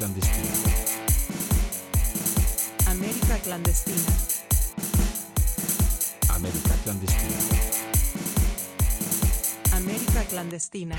[0.00, 0.48] clandestina.
[2.86, 4.12] América clandestina.
[6.28, 7.36] América clandestina.
[9.72, 10.96] América clandestina.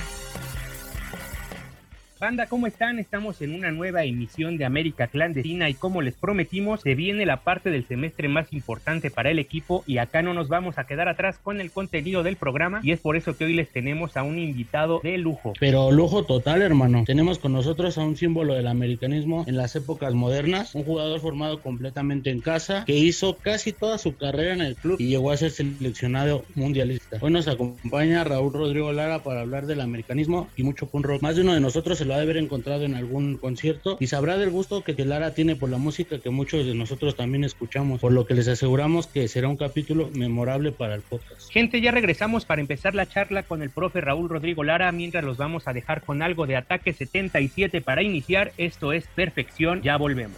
[2.22, 3.00] Banda, ¿cómo están?
[3.00, 7.38] Estamos en una nueva emisión de América Clandestina y como les prometimos, se viene la
[7.38, 11.10] parte del semestre más importante para el equipo y acá no nos vamos a quedar
[11.10, 14.21] atrás con el contenido del programa y es por eso que hoy les tenemos a
[14.21, 15.54] un invitado de lujo.
[15.60, 17.06] Pero lujo total, hermano.
[17.07, 21.60] Tenemos con nosotros a un símbolo del americanismo en las épocas modernas, un jugador formado
[21.64, 25.38] completamente en casa que hizo casi toda su carrera en el club y llegó a
[25.38, 27.18] ser seleccionado mundialista.
[27.20, 31.24] Hoy nos acompaña Raúl Rodrigo Lara para hablar del americanismo y mucho punk rock.
[31.24, 34.38] Más de uno de nosotros se lo de haber encontrado en algún concierto y sabrá
[34.38, 38.11] del gusto que Lara tiene por la música que muchos de nosotros también escuchamos, por
[38.11, 41.50] lo que les aseguramos que será un capítulo memorable para el podcast.
[41.52, 45.38] Gente, ya regresamos para empezar la charla con el profe Raúl Rodrigo Lara, mientras los
[45.38, 48.52] vamos a dejar con algo de Ataque 77 para iniciar.
[48.58, 50.38] Esto es Perfección, ya volvemos.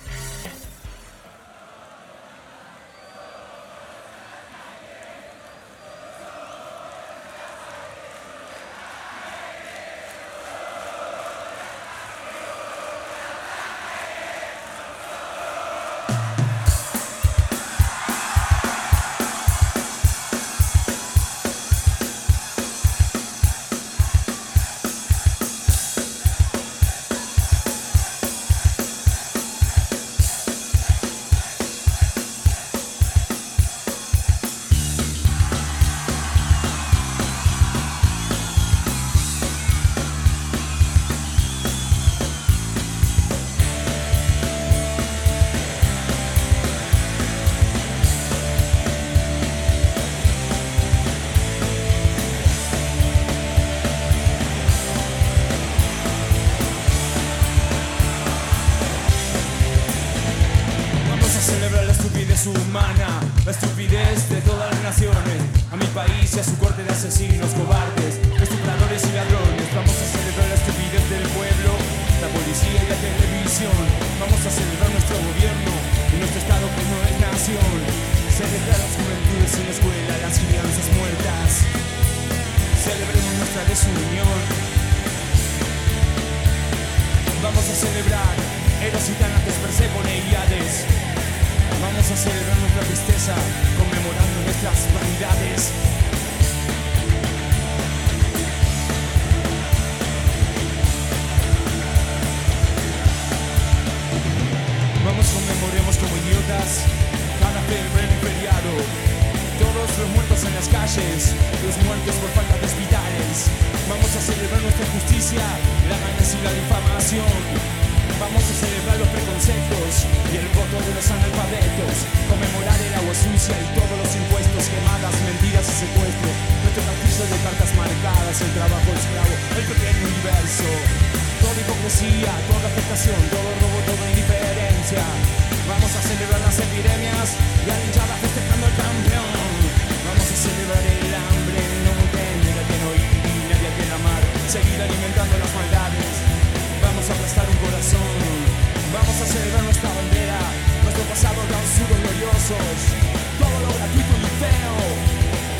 [152.44, 154.76] Todo lo gratuito y feo,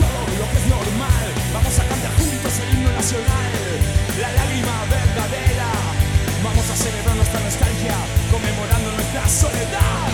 [0.04, 1.26] todo lo que es normal.
[1.54, 3.54] Vamos a cantar juntos el himno nacional,
[4.20, 5.72] la lágrima verdadera.
[6.44, 7.96] Vamos a celebrar nuestra nostalgia,
[8.30, 10.13] conmemorando nuestra soledad.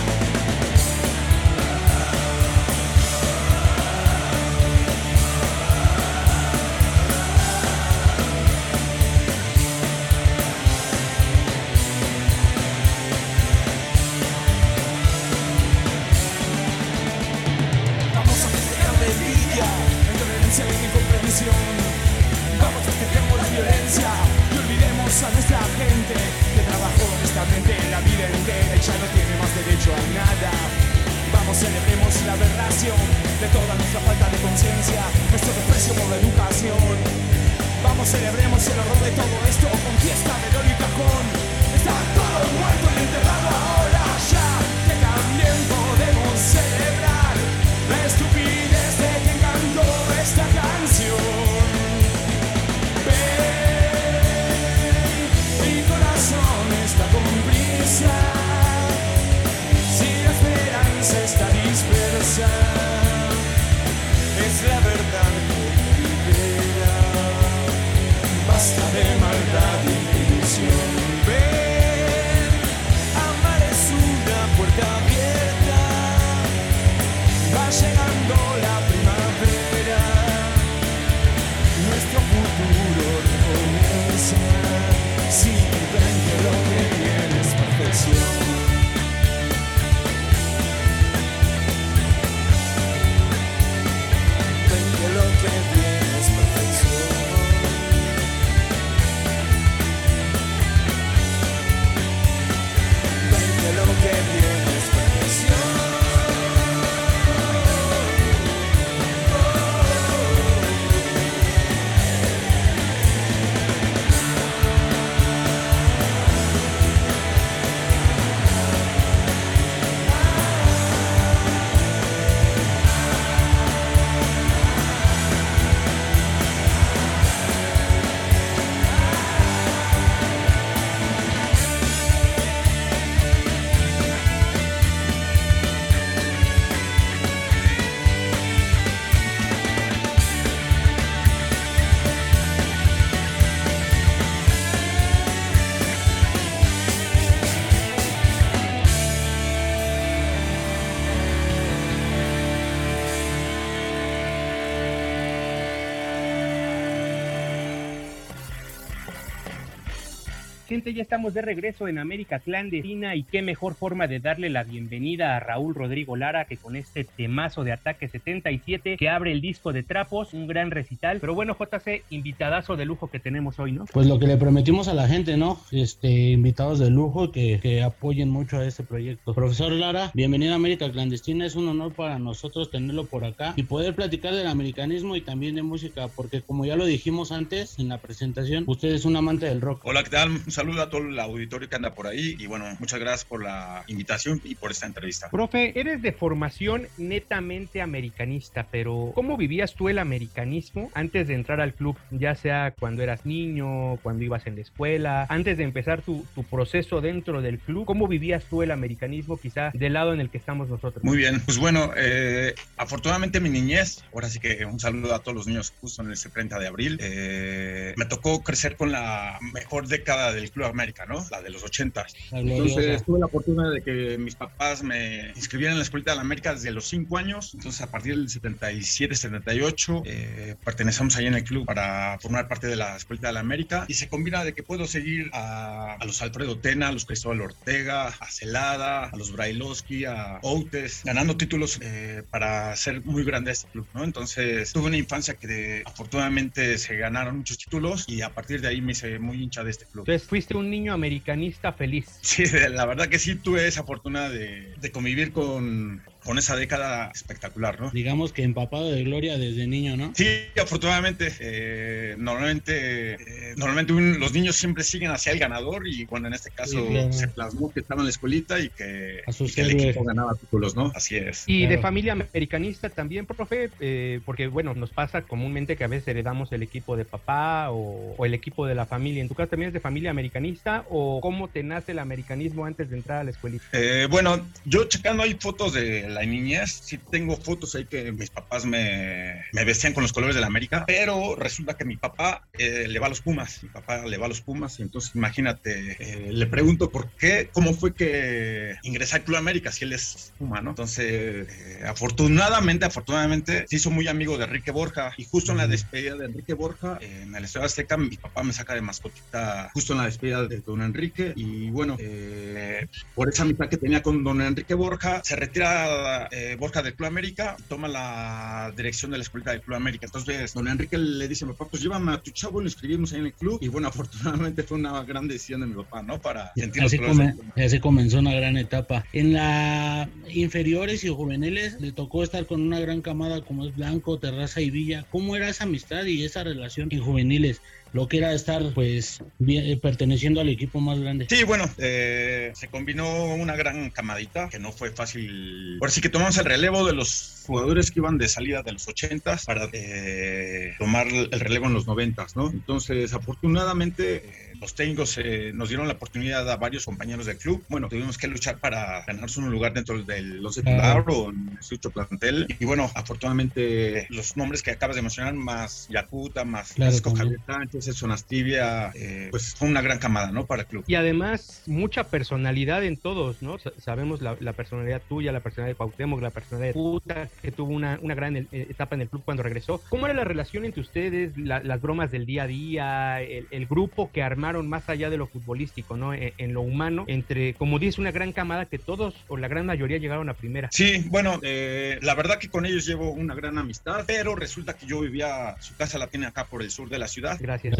[160.80, 164.64] Gente, ya estamos de regreso en América Clandestina y qué mejor forma de darle la
[164.64, 169.42] bienvenida a Raúl Rodrigo Lara que con este temazo de Ataque 77 que abre el
[169.42, 171.20] disco de Trapos, un gran recital.
[171.20, 173.84] Pero bueno, JC, invitadazo de lujo que tenemos hoy, ¿no?
[173.92, 175.60] Pues lo que le prometimos a la gente, ¿no?
[175.70, 179.34] Este, invitados de lujo que, que apoyen mucho a este proyecto.
[179.34, 183.64] Profesor Lara, bienvenido a América Clandestina, es un honor para nosotros tenerlo por acá y
[183.64, 187.90] poder platicar del americanismo y también de música, porque como ya lo dijimos antes en
[187.90, 189.82] la presentación, usted es un amante del rock.
[189.84, 190.40] Hola, ¿qué tal?
[190.48, 193.84] saludo a todo el auditorio que anda por ahí y bueno, muchas gracias por la
[193.86, 195.30] invitación y por esta entrevista.
[195.30, 201.60] Profe, eres de formación netamente americanista, pero ¿cómo vivías tú el americanismo antes de entrar
[201.60, 201.96] al club?
[202.10, 206.44] Ya sea cuando eras niño, cuando ibas en la escuela, antes de empezar tu, tu
[206.44, 210.38] proceso dentro del club, ¿cómo vivías tú el americanismo quizá del lado en el que
[210.38, 211.02] estamos nosotros?
[211.04, 215.34] Muy bien, pues bueno, eh, afortunadamente mi niñez, ahora sí que un saludo a todos
[215.34, 219.86] los niños justo en ese 30 de abril, eh, me tocó crecer con la mejor
[219.86, 221.24] década del Club América, ¿no?
[221.30, 222.06] La de los 80.
[222.32, 226.22] Entonces tuve la oportunidad de que mis papás me inscribieran en la Escuela de la
[226.22, 227.54] América desde los 5 años.
[227.54, 232.66] Entonces a partir del 77, 78 eh, pertenecemos ahí en el club para formar parte
[232.66, 236.04] de la Escuela de la América y se combina de que puedo seguir a, a
[236.04, 241.36] los Alfredo Tena, a los Cristóbal Ortega, a Celada, a los Brailovsky, a Outes, ganando
[241.36, 244.04] títulos eh, para ser muy grande este club, ¿no?
[244.04, 248.68] Entonces tuve una infancia que de, afortunadamente se ganaron muchos títulos y a partir de
[248.68, 250.04] ahí me hice muy hincha de este club.
[250.08, 252.18] Entonces fuiste un niño americanista feliz.
[252.22, 257.10] Sí, la verdad que sí tuve esa fortuna de, de convivir con, con esa década
[257.14, 257.90] espectacular, ¿no?
[257.90, 260.12] Digamos que empapado de gloria desde niño, ¿no?
[260.14, 260.26] Sí,
[260.60, 261.32] afortunadamente.
[261.40, 266.34] Eh, normalmente, eh, normalmente un, los niños siempre siguen hacia el ganador y bueno, en
[266.34, 267.12] este caso Sí, claro.
[267.12, 270.04] se plasmó que estaba en la escuelita y que, A sus y que el equipo
[270.04, 270.92] ganaba títulos, ¿no?
[270.94, 271.44] Así es.
[271.46, 276.08] Y de familia americanista también, profe, eh, porque bueno, nos pasa comúnmente que a veces
[276.08, 279.22] heredamos el equipo de papá o, o el equipo de la familia.
[279.22, 282.90] ¿En tu caso también es de familia americanista o cómo te nace el americanismo antes
[282.90, 283.64] de entrar a la escuelita?
[283.72, 288.30] Eh, bueno, yo checando hay fotos de la niñez, sí tengo fotos ahí que mis
[288.30, 292.46] papás me, me vestían con los colores de la América, pero resulta que mi papá
[292.58, 295.14] eh, le va a los Pumas, mi papá le va a los Pumas, y entonces
[295.14, 299.92] imagínate, eh, le pregunto por qué, cómo fue que ingresé al Club América si él
[299.92, 300.70] es Puma, ¿no?
[300.70, 305.66] Entonces, eh, afortunadamente, afortunadamente, se hizo muy amigo de Enrique Borja, y justo en la
[305.66, 309.92] despedida de Enrique Borja, en el Estadio Azteca, mi papá me saca de mascotita justo
[309.92, 314.24] en la despedida de don Enrique, y bueno, eh, por esa amistad que tenía con
[314.24, 315.99] don Enrique Borja, se retira
[316.30, 320.06] eh, Borja del Club América toma la dirección de la escuela del Club América.
[320.06, 323.12] Entonces, don Enrique le dice a mi papá, pues llévame a tu chavo, lo inscribimos
[323.12, 323.58] ahí en el club.
[323.62, 326.20] Y bueno, afortunadamente fue una gran decisión de mi papá, ¿no?
[326.20, 329.04] Para sentir Así, come- así comenzó una gran etapa.
[329.12, 334.18] En la inferiores y juveniles le tocó estar con una gran camada como es Blanco,
[334.18, 335.06] Terraza y Villa.
[335.10, 337.60] ¿Cómo era esa amistad y esa relación en juveniles?
[337.92, 341.26] Lo que era estar pues eh, perteneciendo al equipo más grande.
[341.28, 345.78] Sí, bueno, eh, se combinó una gran camadita que no fue fácil.
[345.80, 348.86] Ahora sí que tomamos el relevo de los jugadores que iban de salida de los
[348.86, 352.50] 80 para eh, tomar el relevo en los 90, ¿no?
[352.50, 357.64] Entonces, afortunadamente, eh, los técnicos eh, nos dieron la oportunidad a varios compañeros del club.
[357.68, 361.62] Bueno, tuvimos que luchar para ganarse un lugar dentro del once titular o en el
[361.62, 362.46] sucho plantel.
[362.58, 366.96] Y bueno, afortunadamente, los nombres que acabas de mencionar, más Yacuta, más Claro.
[367.16, 370.46] Javier Sánchez, Edson Astibia, eh, pues fue una gran camada, ¿no?
[370.46, 370.84] Para el club.
[370.86, 373.58] Y además, mucha personalidad en todos, ¿no?
[373.58, 377.52] Sa- Sabemos la, la personalidad tuya, la personalidad de Cuauhtémoc, la personalidad de Puta, que
[377.52, 379.82] tuvo una, una gran eh, etapa en el club cuando regresó.
[379.88, 383.66] ¿Cómo era la relación entre ustedes, la- las bromas del día a día, el, el
[383.66, 386.14] grupo que armaron más allá de lo futbolístico, ¿no?
[386.14, 389.66] En, en lo humano, entre, como dice, una gran camada que todos o la gran
[389.66, 390.68] mayoría llegaron a primera.
[390.72, 394.86] Sí, bueno, eh, la verdad que con ellos llevo una gran amistad, pero resulta que
[394.86, 397.36] yo vivía, su casa la tiene acá por el sur de la ciudad.
[397.40, 397.76] Gracias.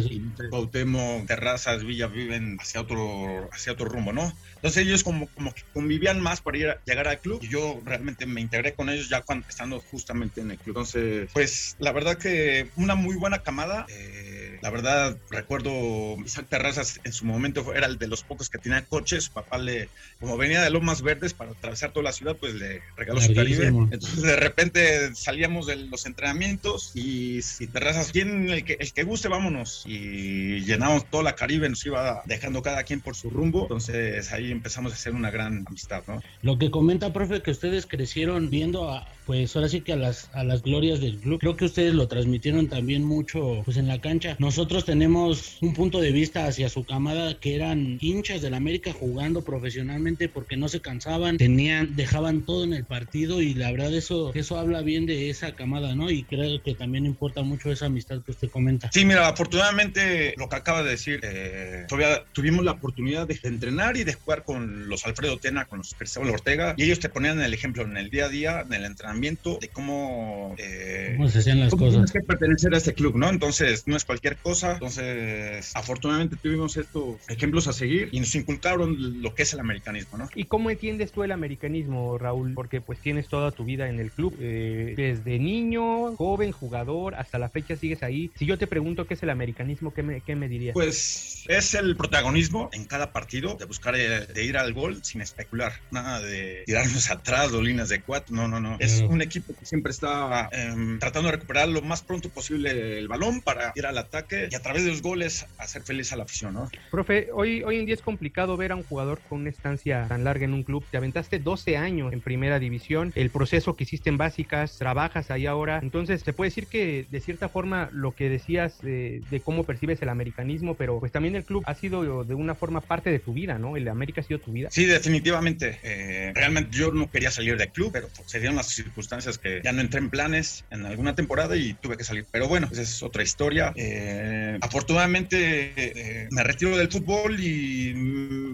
[0.50, 4.33] Cuauhtémoc, Terrazas, Villa viven hacia otro, hacia otro rumbo, ¿no?
[4.57, 7.81] Entonces ellos como, como que convivían más para ir a- llegar al club y yo
[7.85, 10.77] realmente me integré con ellos ya cuando estando justamente en el club.
[10.79, 13.87] Entonces, pues la verdad que una muy buena camada.
[13.89, 18.59] eh, la verdad recuerdo Isaac Terrazas en su momento era el de los pocos que
[18.59, 19.25] tenía coches.
[19.25, 19.88] Su papá le,
[20.21, 23.69] como venía de Lomas Verdes para atravesar toda la ciudad, pues le regaló su Caribe.
[23.69, 29.05] Entonces de repente salíamos de los entrenamientos y si Terrazas, ¿quién el que, el que
[29.05, 29.85] guste, vámonos?
[29.87, 33.62] Y llenamos toda la Caribe, nos iba dejando cada quien por su rumbo.
[33.62, 36.21] Entonces ahí empezamos a hacer una gran amistad, ¿no?
[36.43, 40.29] Lo que comenta, profe, que ustedes crecieron viendo a, pues ahora sí que a las,
[40.35, 41.40] a las glorias del club.
[41.40, 44.37] Creo que ustedes lo transmitieron también mucho, pues en la cancha.
[44.38, 49.42] Nosotros tenemos un punto de vista hacia su camada que eran hinchas del América jugando
[49.42, 54.33] profesionalmente porque no se cansaban, tenían, dejaban todo en el partido y la verdad eso,
[54.35, 56.11] eso habla bien de esa camada, ¿no?
[56.11, 58.90] Y creo que también importa mucho esa amistad que usted comenta.
[58.92, 63.97] Sí, mira, afortunadamente lo que acaba de decir, eh, todavía tuvimos la oportunidad de entrenar
[63.97, 67.40] y de jugar con los Alfredo Tena, con los Cristóbal Ortega, y ellos te ponían
[67.40, 71.38] el ejemplo en el día a día, en el entrenamiento, de cómo, eh, ¿Cómo se
[71.38, 71.95] hacían las cómo cosas?
[71.95, 73.28] tienes que pertenecer a este club, ¿no?
[73.28, 74.73] Entonces, no es cualquier cosa.
[74.75, 80.19] Entonces, afortunadamente tuvimos estos ejemplos a seguir y nos inculcaron lo que es el americanismo,
[80.19, 80.29] ¿no?
[80.35, 82.55] ¿Y cómo entiendes tú el americanismo, Raúl?
[82.55, 87.39] Porque pues tienes toda tu vida en el club, eh, desde niño, joven, jugador, hasta
[87.39, 88.31] la fecha sigues ahí.
[88.37, 90.75] Si yo te pregunto qué es el americanismo, ¿qué me, qué me dirías?
[90.75, 95.21] Pues es el protagonismo en cada partido, de buscar, eh, de ir al gol sin
[95.21, 98.77] especular, nada de tirarnos atrás o líneas de cuatro, no, no, no.
[98.79, 103.09] Es un equipo que siempre está em, tratando de recuperar lo más pronto posible el
[103.09, 106.20] balón para ir al ataque y a través de los goles hacer feliz a la
[106.23, 106.69] afición, ¿no?
[106.91, 110.25] Profe, hoy, hoy en día es complicado ver a un jugador con una estancia tan
[110.25, 110.85] larga en un club.
[110.91, 115.47] Te aventaste 12 años en primera división, el proceso que hiciste en básicas, trabajas ahí
[115.47, 115.81] ahora.
[115.83, 120.09] Entonces, se puede decir que de cierta forma lo que decías de cómo percibes el
[120.09, 123.59] americanismo, pero pues también el club ha sido de una forma parte de tu vida,
[123.59, 123.77] ¿no?
[123.77, 124.69] El América ha sido tu vida.
[124.71, 125.79] Sí, definitivamente.
[125.83, 129.73] Eh, realmente yo no quería salir del club, pero se dieron las circunstancias que ya
[129.73, 132.27] no entré en planes en alguna temporada y tuve que salir.
[132.31, 133.73] Pero bueno, esa es otra historia.
[133.77, 135.93] Eh, afortunadamente eh,
[136.31, 137.93] me retiro del fútbol y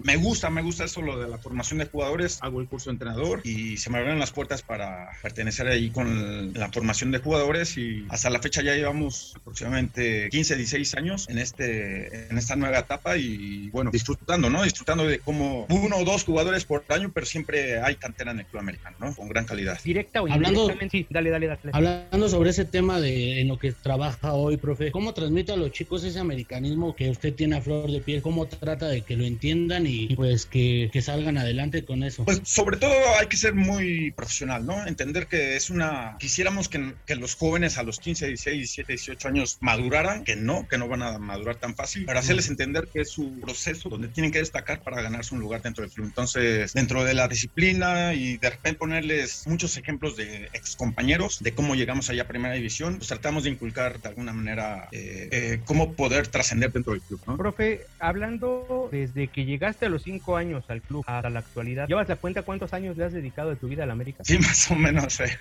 [0.03, 2.39] me gusta, me gusta eso lo de la formación de jugadores.
[2.41, 6.53] Hago el curso de entrenador y se me abren las puertas para pertenecer ahí con
[6.53, 11.37] la formación de jugadores y hasta la fecha ya llevamos aproximadamente 15, 16 años en,
[11.39, 14.63] este, en esta nueva etapa y bueno, disfrutando, ¿no?
[14.63, 18.45] Disfrutando de cómo uno o dos jugadores por año, pero siempre hay cantera en el
[18.45, 19.15] club americano, ¿no?
[19.15, 19.79] Con gran calidad.
[19.83, 20.97] Directa o Hablando- indirectamente.
[20.97, 21.59] Sí, dale, dale, dale.
[21.73, 25.71] Hablando sobre ese tema de en lo que trabaja hoy, profe, ¿cómo transmite a los
[25.71, 28.21] chicos ese americanismo que usted tiene a flor de piel?
[28.21, 32.25] ¿Cómo trata de que lo entiendan y pues que, que salgan adelante con eso?
[32.25, 34.85] Pues sobre todo hay que ser muy profesional, ¿no?
[34.87, 36.17] Entender que es una...
[36.19, 40.67] Quisiéramos que, que los jóvenes a los 15, 16, 17, 18 años maduraran, que no,
[40.67, 44.07] que no van a madurar tan fácil, para hacerles entender que es su proceso donde
[44.07, 46.07] tienen que destacar para ganarse un lugar dentro del club.
[46.07, 51.53] Entonces, dentro de la disciplina y de repente ponerles muchos ejemplos de ex compañeros de
[51.53, 55.61] cómo llegamos allá a primera división, pues tratamos de inculcar de alguna manera eh, eh,
[55.65, 57.36] cómo poder trascender dentro del club, ¿no?
[57.37, 62.09] Profe, hablando desde que llegaste a los cinco años al club hasta la actualidad, ¿llevas
[62.09, 64.23] la cuenta cuántos años le has dedicado de tu vida al América?
[64.23, 65.19] Sí, más o menos.
[65.19, 65.37] eh.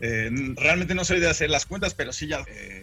[0.00, 2.40] Eh, realmente no soy de hacer las cuentas, pero sí ya.
[2.48, 2.75] eh,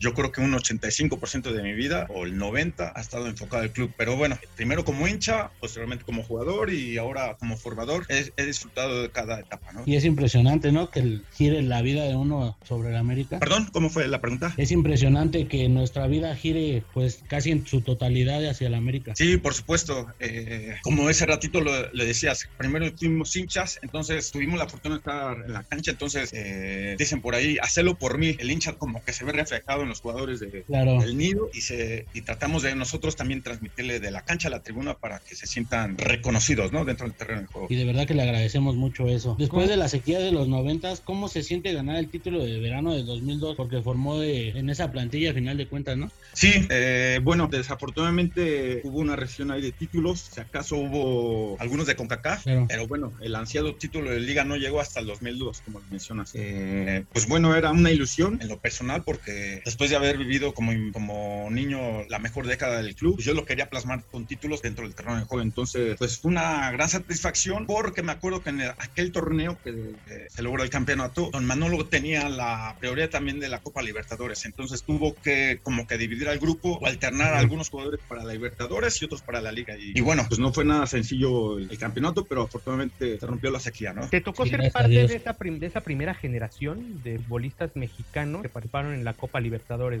[0.00, 3.72] yo creo que un 85% de mi vida, o el 90%, ha estado enfocado al
[3.72, 3.92] club.
[3.96, 9.02] Pero bueno, primero como hincha, posteriormente como jugador y ahora como formador, he, he disfrutado
[9.02, 9.82] de cada etapa, ¿no?
[9.86, 10.90] Y es impresionante, ¿no?
[10.90, 13.38] Que gire la vida de uno sobre el América.
[13.38, 14.52] Perdón, ¿cómo fue la pregunta?
[14.56, 19.14] Es impresionante que nuestra vida gire pues casi en su totalidad hacia el América.
[19.16, 20.06] Sí, por supuesto.
[20.18, 24.98] Eh, como ese ratito lo- le decías, primero fuimos hinchas, entonces tuvimos la fortuna de
[24.98, 28.36] estar en la cancha, entonces eh, dicen por ahí, hacerlo por mí.
[28.38, 29.32] El hincha como que se ve
[29.72, 31.00] reflejado en los jugadores de, Claro.
[31.00, 34.62] del nido y, se, y tratamos de nosotros también transmitirle de la cancha a la
[34.62, 36.84] tribuna para que se sientan reconocidos ¿no?
[36.84, 37.66] dentro del terreno de juego.
[37.70, 39.36] Y de verdad que le agradecemos mucho eso.
[39.38, 42.92] Después de la sequía de los noventas, ¿cómo se siente ganar el título de verano
[42.94, 43.56] de 2002?
[43.56, 46.10] Porque formó de- en esa plantilla a final de cuentas, ¿no?
[46.34, 51.94] Sí, eh, bueno, desafortunadamente hubo una recesión ahí de títulos, si acaso hubo algunos de
[51.96, 52.66] CONCACAF, Claro.
[52.68, 56.30] pero bueno, el ansiado título de liga no llegó hasta el 2002, como mencionas.
[56.34, 60.72] Eh, pues bueno, era una ilusión en lo personal porque después de haber vivido como,
[60.92, 64.84] como niño la mejor década del club, pues yo lo quería plasmar con títulos dentro
[64.84, 65.42] del terreno de juego.
[65.42, 69.70] Entonces, pues fue una gran satisfacción porque me acuerdo que en el- aquel torneo que
[69.70, 74.44] eh, se logró el campeonato, don Manolo tenía la prioridad también de la Copa Libertadores.
[74.44, 78.32] Entonces tuvo que como que dividir al grupo o alternar a algunos jugadores para la
[78.32, 79.74] Libertadores y otros para la Liga.
[79.78, 83.50] Y, y bueno, pues no fue nada sencillo el, el campeonato, pero afortunadamente se rompió
[83.50, 84.08] la sequía, ¿no?
[84.08, 88.48] ¿Te tocó Sí, ser parte de esa, de esa primera generación de futbolistas mexicanos que
[88.48, 89.51] participaron en la Copa Libertadores,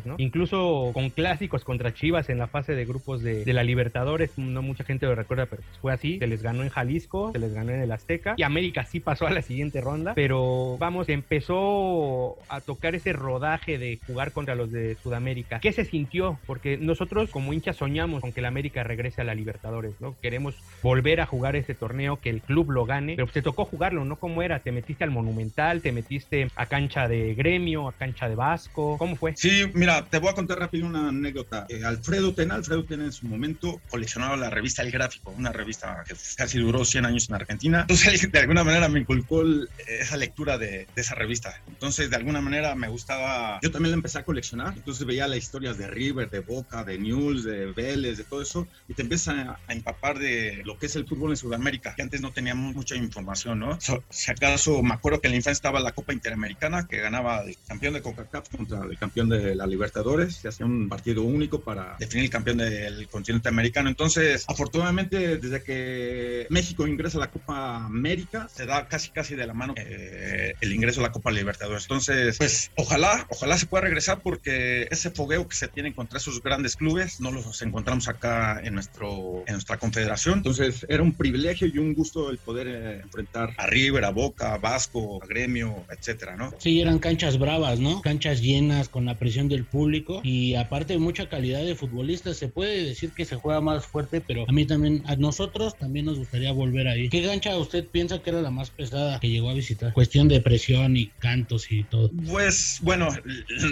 [0.04, 0.16] ¿no?
[0.18, 4.84] Incluso con clásicos contra Chivas en la fase de grupos de, la Libertadores, no mucha
[4.84, 6.18] gente lo recuerda, pero pues fue así.
[6.18, 9.26] Se les ganó en Jalisco, se les ganó en el Azteca y América sí pasó
[9.26, 14.72] a la siguiente ronda, pero vamos, empezó a tocar ese rodaje de jugar contra los
[14.72, 15.60] de Sudamérica.
[15.60, 16.38] ¿Qué se sintió?
[16.46, 20.16] Porque nosotros como hinchas soñamos con que el América regrese a la Libertadores, ¿no?
[20.20, 23.64] Queremos volver a jugar ese torneo, que el club lo gane, pero pues te tocó
[23.64, 24.16] jugarlo, ¿no?
[24.16, 24.60] ¿Cómo era?
[24.60, 25.82] ¿Te metiste al Monumental?
[25.82, 28.96] ¿Te metiste a cancha de gremio, a cancha de Vasco?
[28.98, 29.34] ¿Cómo fue?
[29.42, 31.66] Sí, mira, te voy a contar rápido una anécdota.
[31.68, 36.04] Eh, Alfredo Tena, Alfredo Tena en su momento coleccionaba la revista El Gráfico, una revista
[36.06, 37.80] que casi duró 100 años en Argentina.
[37.88, 41.52] Entonces, de alguna manera me inculcó el- esa lectura de, de esa revista.
[41.66, 44.74] Entonces, de alguna manera me gustaba, yo también la empecé a coleccionar.
[44.76, 48.68] Entonces veía las historias de River, de Boca, de News, de Vélez, de todo eso,
[48.86, 52.02] y te empiezas a, a empapar de lo que es el fútbol en Sudamérica, que
[52.02, 53.80] antes no teníamos mucha información, ¿no?
[53.80, 57.40] So- si acaso me acuerdo que en la infancia estaba la Copa Interamericana, que ganaba
[57.42, 61.60] el campeón de CONCACAF contra el campeón de la Libertadores, se hacía un partido único
[61.60, 63.88] para definir el campeón del continente americano.
[63.88, 69.46] Entonces, afortunadamente, desde que México ingresa a la Copa América, se da casi casi de
[69.46, 71.84] la mano eh, el ingreso a la Copa Libertadores.
[71.84, 76.42] Entonces, pues ojalá, ojalá se pueda regresar porque ese fogueo que se tiene contra esos
[76.42, 80.38] grandes clubes no los encontramos acá en, nuestro, en nuestra confederación.
[80.38, 84.54] Entonces, era un privilegio y un gusto el poder eh, enfrentar a River, a Boca,
[84.54, 86.52] a Vasco, a Gremio, etcétera, ¿no?
[86.58, 88.02] Sí, eran canchas bravas, ¿no?
[88.02, 92.48] Canchas llenas con la presión del público y aparte de mucha calidad de futbolistas, se
[92.48, 96.18] puede decir que se juega más fuerte, pero a mí también, a nosotros también nos
[96.18, 97.08] gustaría volver ahí.
[97.08, 99.92] ¿Qué cancha usted piensa que era la más pesada que llegó a visitar?
[99.92, 102.10] Cuestión de presión y cantos y todo.
[102.28, 103.10] Pues bueno,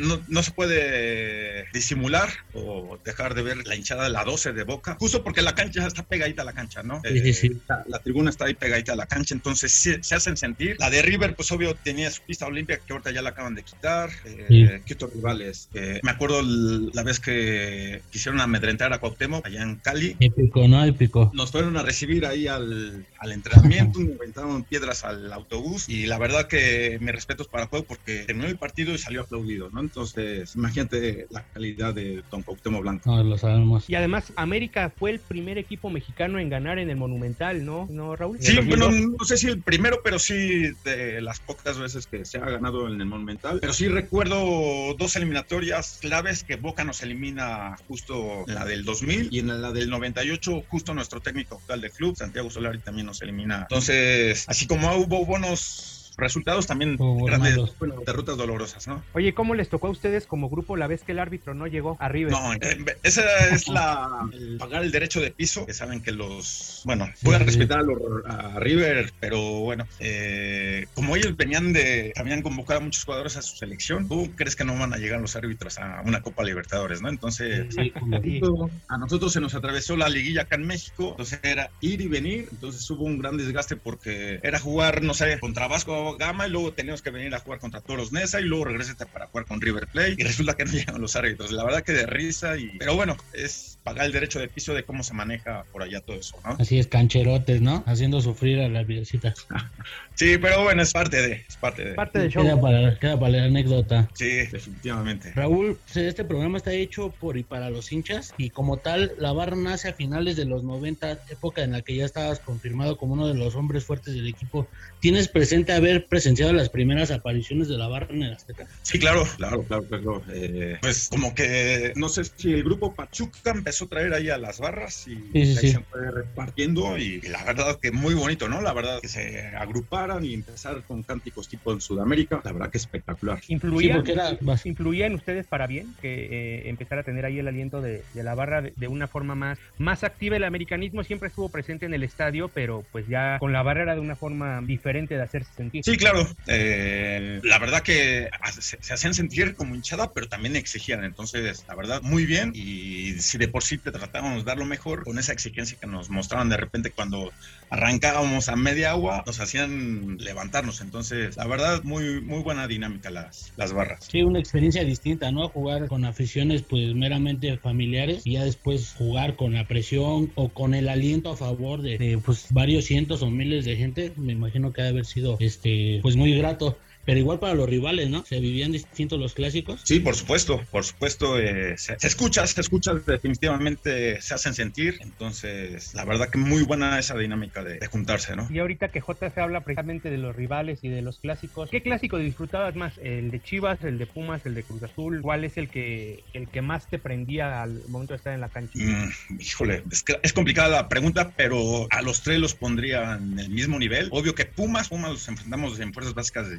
[0.03, 4.63] no, no se puede disimular o dejar de ver la hinchada de la 12 de
[4.63, 7.01] Boca, justo porque la cancha está pegadita a la cancha, ¿no?
[7.05, 7.47] Sí, sí, sí.
[7.49, 10.77] Eh, la, la tribuna está ahí pegadita a la cancha, entonces se hacen sentir.
[10.79, 13.65] La de River, pues obvio, tenía su pista olímpica que ahorita ya la acaban de
[13.65, 14.11] quitar.
[14.25, 14.67] Eh, Sí.
[14.85, 14.95] ¿Qué
[15.41, 20.17] Eh, me acuerdo la vez que quisieron amedrentar a Cuauhtémoc allá en Cali.
[20.19, 20.85] Épico, ¿no?
[20.85, 21.31] Épico.
[21.35, 26.19] Nos fueron a recibir ahí al, al entrenamiento, nos aventaron piedras al autobús y la
[26.19, 29.81] verdad que mi respeto es para Cuau porque terminó el partido y salió aplaudido, ¿no?
[29.81, 33.11] Entonces, imagínate la calidad de Don Cuauhtémoc Blanco.
[33.11, 33.89] No, lo sabemos.
[33.89, 37.87] Y además, América fue el primer equipo mexicano en ganar en el Monumental, ¿no?
[37.91, 38.39] ¿No, Raúl?
[38.41, 39.17] Sí, el bueno, 2002.
[39.19, 42.89] no sé si el primero, pero sí de las pocas veces que se ha ganado
[42.89, 43.59] en el Monumental.
[43.61, 49.39] Pero sí recuerdo dos eliminatorias claves que Boca nos elimina justo la del 2000 y
[49.39, 53.63] en la del 98 justo nuestro técnico actual del club, Santiago Solari, también nos elimina.
[53.63, 59.03] Entonces, así como hubo buenos resultados, también Hubo grandes bueno, derrotas dolorosas, ¿no?
[59.15, 61.97] Oye, ¿cómo les tocó a ustedes como grupo la vez que el árbitro no llegó
[62.01, 62.33] a River?
[62.33, 66.83] No, eh, esa es la el pagar el derecho de piso, que saben que los,
[66.85, 67.47] bueno, pueden Sí.
[67.47, 72.83] respetar a, los- a River, pero bueno, eh, como ellos venían de, habían convocado a
[72.83, 76.03] muchos jugadores a su selección, ¿tú crees que no van a llegar los árbitros a
[76.05, 77.09] una Copa Libertadores, no?
[77.09, 78.41] Entonces, Sí, como- Sí.
[78.89, 82.49] a nosotros se nos atravesó la liguilla acá en México, entonces era ir y venir,
[82.53, 86.73] entonces hubo un gran desgaste porque era jugar, no sé, contra Vasco Gama y luego
[86.73, 89.87] teníamos que venir a jugar contra Toros Nesa y luego regresarte para jugar con River
[89.87, 92.79] Plate y resulta que no llegan los árbitros, la verdad que de risa y...
[92.79, 96.17] Pero bueno, es pagar el derecho de piso de cómo se maneja por allá todo
[96.17, 96.57] eso, ¿no?
[96.59, 97.83] Así es, cancherotes, ¿no?
[97.87, 99.35] Haciendo sufrir a la videocita.
[100.17, 101.95] Sí, pero bueno, es parte de, es parte de...
[101.95, 102.43] Parte del show.
[102.43, 104.07] Queda para, queda para la anécdota.
[104.13, 105.33] Sí, definitivamente.
[105.33, 109.33] Raúl, pues, este programa está hecho por y para los hinchas y como tal, la
[109.33, 113.15] barra nace a finales de los 90, época en la que ya estabas confirmado como
[113.15, 114.69] uno de los hombres fuertes del equipo.
[115.01, 118.67] ¿Tienes presente haber presenciado las primeras apariciones de la barra en el Azteca?
[118.83, 120.23] Sí, claro, claro, claro, claro.
[120.33, 124.39] Eh, pues como que no sé si el grupo Pachuca empezó a traer ahí a
[124.39, 125.69] las barras y Sí, sí, ahí sí.
[125.69, 128.61] se fue repartiendo y, la verdad que muy bonito, ¿no?
[128.63, 132.79] La verdad que se agruparan y empezar con cánticos tipo en Sudamérica, la verdad que
[132.79, 133.41] espectacular.
[133.49, 137.25] ¿Influía, Sí, porque era bas- ¿Influía en ustedes para bien que eh, empezar a tener
[137.25, 140.37] ahí el aliento de, de la barra de, de una forma más, más activa?
[140.37, 143.95] El americanismo siempre estuvo presente en el estadio, pero pues ya con la barra era
[143.95, 145.80] de una forma diferente de hacerse sentir.
[145.83, 146.27] Sí, claro.
[146.47, 148.29] eh, la verdad que
[148.61, 151.05] se, se hacían sentir como hinchada, pero también exigían.
[151.05, 152.51] Entonces, la verdad, muy bien.
[152.55, 155.87] Y si de por sí te tratábamos de dar lo mejor, con esa exigencia que
[155.87, 157.35] nos mostraban de repente cuando
[157.71, 160.81] arrancábamos a media agua, nos hacían levantarnos.
[160.81, 164.07] Entonces, la verdad, muy, muy buena dinámica las, las barras.
[164.11, 165.49] Sí, una experiencia distinta, ¿no?
[165.49, 170.75] Jugar con aficiones pues meramente familiares y ya después jugar con la presión o con
[170.75, 174.81] el aliento a favor de, pues varios cientos o miles de gente, me imagino que
[174.81, 176.77] ha de haber sido este pues muy grato.
[177.11, 178.25] Pero igual para los rivales, ¿no?
[178.25, 179.83] Se vivían distintos los clásicos.
[179.85, 181.41] Sí, por supuesto, por supuesto.
[181.41, 184.95] eh, se, se escucha, se escucha, definitivamente se hacen sentir.
[185.01, 188.47] Entonces, la verdad que muy buena esa dinámica de, de juntarse, ¿no?
[188.49, 191.83] Y ahorita que J se habla precisamente de los rivales y de los clásicos, ¿qué
[191.83, 192.97] clásico disfrutabas más?
[193.03, 195.21] ¿El de Chivas, el de Pumas, el de Cruz Azul?
[195.21, 198.51] ¿Cuál es el que, el que más te prendía al momento de estar en la
[198.51, 198.79] cancha?
[198.79, 199.09] Mm,
[199.41, 203.51] híjole, es, que- es complicada la pregunta, pero a los tres los pondría en el
[203.51, 204.09] mismo nivel.
[204.13, 206.59] Obvio que Pumas, Pumas los enfrentamos en fuerzas básicas de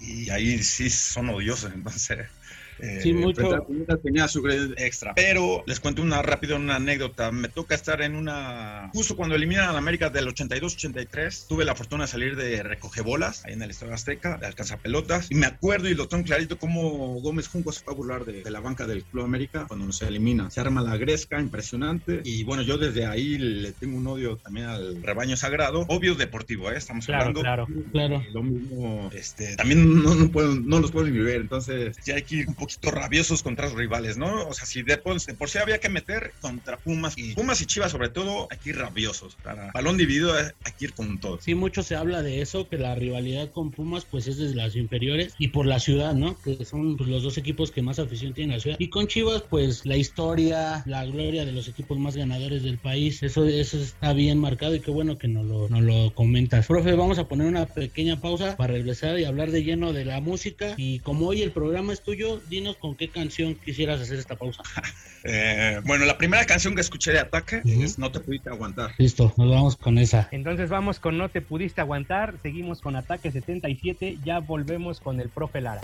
[0.00, 2.28] y ahí sí son odiosos, entonces.
[2.82, 3.66] Eh, Sí, mucho.
[4.02, 5.14] tenía su extra.
[5.14, 7.30] Pero les cuento una rápida una anécdota.
[7.32, 8.90] Me toca estar en una.
[8.92, 13.44] Justo cuando eliminan a la América del 82-83, tuve la fortuna de salir de recogebolas
[13.44, 15.30] ahí en el Estadio Azteca, de alcanzapelotas.
[15.30, 18.42] Y me acuerdo y lo tengo clarito cómo Gómez Junco se fue a burlar de,
[18.42, 20.50] de la banca del Club América cuando nos elimina.
[20.50, 22.20] Se arma la gresca, impresionante.
[22.24, 25.84] Y bueno, yo desde ahí le tengo un odio también al rebaño sagrado.
[25.88, 26.76] Obvio deportivo, ¿eh?
[26.76, 27.40] Estamos Claro, hablando.
[27.42, 27.66] claro.
[27.92, 28.22] Claro.
[28.32, 32.22] Lo mismo, este, también no, no, puedo, no los puedo ni ver, entonces ya hay
[32.22, 34.46] que ir un poquito poquito rabiosos contra los rivales, ¿no?
[34.46, 37.60] O sea, si de por, de por sí había que meter contra Pumas y Pumas
[37.60, 39.36] y Chivas sobre todo, ir rabiosos.
[39.42, 41.40] Para balón dividido hay que ir con todo.
[41.40, 44.76] Sí, mucho se habla de eso, que la rivalidad con Pumas pues es desde las
[44.76, 46.40] inferiores y por la ciudad, ¿no?
[46.40, 48.76] Que son pues, los dos equipos que más afición tienen en la ciudad.
[48.78, 53.22] Y con Chivas pues la historia, la gloria de los equipos más ganadores del país,
[53.22, 56.66] eso, eso está bien marcado y qué bueno que nos lo, nos lo comentas.
[56.66, 60.20] Profe, vamos a poner una pequeña pausa para regresar y hablar de lleno de la
[60.20, 64.36] música y como hoy el programa es tuyo, dinos con qué canción quisieras hacer esta
[64.36, 64.62] pausa.
[65.22, 68.94] Eh, bueno, la primera canción que escuché de Ataque es No te pudiste aguantar.
[68.96, 70.30] Listo, nos vamos con esa.
[70.30, 75.28] Entonces vamos con No te pudiste aguantar, seguimos con Ataque 77, ya volvemos con el
[75.28, 75.82] profe Lara.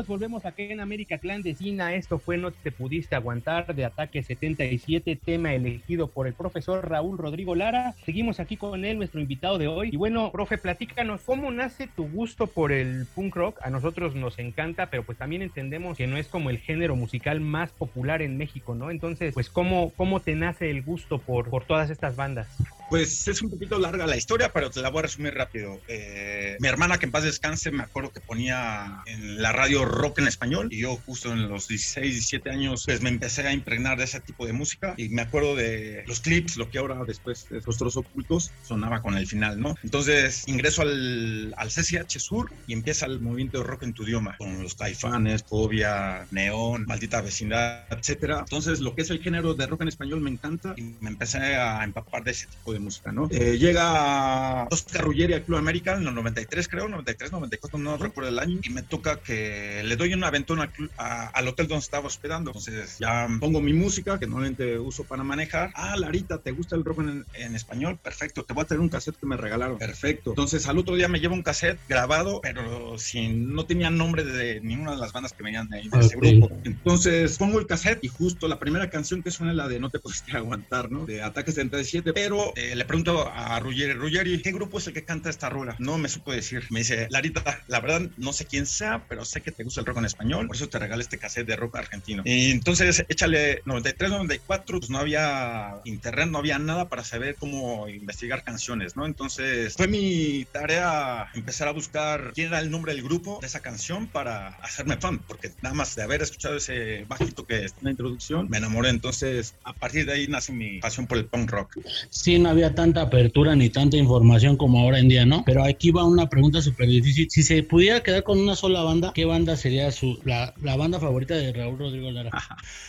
[0.00, 1.94] Amigos, volvemos aquí en América Clandestina.
[1.94, 7.18] Esto fue No te pudiste aguantar de Ataque 77, tema elegido por el profesor Raúl
[7.18, 7.94] Rodrigo Lara.
[8.06, 9.90] Seguimos aquí con él, nuestro invitado de hoy.
[9.92, 13.58] Y bueno, profe, platícanos, ¿cómo nace tu gusto por el punk rock?
[13.62, 17.42] A nosotros nos encanta, pero pues también entendemos que no es como el género musical
[17.42, 18.90] más popular en México, ¿no?
[18.90, 22.48] Entonces, pues, ¿cómo, cómo te nace el gusto por, por todas estas bandas?
[22.90, 25.80] Pues es un poquito larga la historia, pero te la voy a resumir rápido.
[25.86, 30.18] Eh, mi hermana, que en paz descanse, me acuerdo que ponía en la radio rock
[30.18, 33.96] en español y yo justo en los 16, 17 años, pues me empecé a impregnar
[33.96, 37.48] de ese tipo de música y me acuerdo de los clips, lo que ahora después
[37.48, 39.76] de Rostros Ocultos sonaba con el final, ¿no?
[39.84, 44.36] Entonces ingreso al, al CCH Sur y empieza el movimiento de rock en tu idioma,
[44.36, 48.40] con los caifanes, Fobia, Neón, Maldita Vecindad, etcétera.
[48.40, 51.38] Entonces lo que es el género de rock en español me encanta y me empecé
[51.38, 53.28] a empapar de ese tipo de música, ¿no?
[53.30, 58.30] Eh, llega Oscar Ruggeri al Club América en los 93, creo, 93, 94, no recuerdo
[58.30, 61.68] el año, y me toca que le doy un aventón al, club- a- al hotel
[61.68, 62.50] donde estaba hospedando.
[62.50, 65.70] Entonces ya pongo mi música, que normalmente uso para manejar.
[65.74, 67.98] Ah, Larita, ¿te gusta el rock en, en español?
[68.02, 69.78] Perfecto, te voy a traer un cassette que me regalaron.
[69.78, 70.30] Perfecto.
[70.30, 74.60] Entonces al otro día me llevo un cassette grabado, pero sin, no tenía nombre de
[74.60, 76.22] ninguna de las bandas que venían de ahí, de ese Ok.
[76.22, 76.48] grupo.
[76.64, 79.90] Entonces pongo el cassette y justo la primera canción que suena es la de No
[79.90, 81.04] te pudiste aguantar, ¿no?
[81.06, 82.12] De Ataque 77.
[82.12, 85.76] Pero eh, le pregunto a Ruggeri, Ruggeri, ¿qué grupo es el que canta esta rola?
[85.78, 86.64] No me supo decir.
[86.70, 89.86] Me dice, Larita, la verdad no sé quién sea, pero sé que te gusta el
[89.86, 92.22] rock en español, por eso te regalé este cassette de rock argentino.
[92.24, 97.88] Y entonces échale 93, 94, pues no había internet, no había nada para saber cómo
[97.88, 99.06] investigar canciones, ¿no?
[99.06, 103.60] Entonces fue mi tarea empezar a buscar quién era el nombre del grupo de esa
[103.60, 107.84] canción para hacerme fan, porque nada más de haber escuchado ese bajito que está en
[107.84, 108.90] la introducción, me enamoré.
[108.90, 111.78] Entonces, a partir de ahí nace mi pasión por el punk rock.
[112.10, 115.42] Sí, no había tanta apertura ni tanta información como ahora en día, ¿no?
[115.46, 117.28] Pero aquí va una pregunta súper difícil.
[117.30, 121.00] Si se pudiera quedar con una sola banda, ¿qué banda sería su la, la banda
[121.00, 122.30] favorita de Raúl Rodrigo Lara?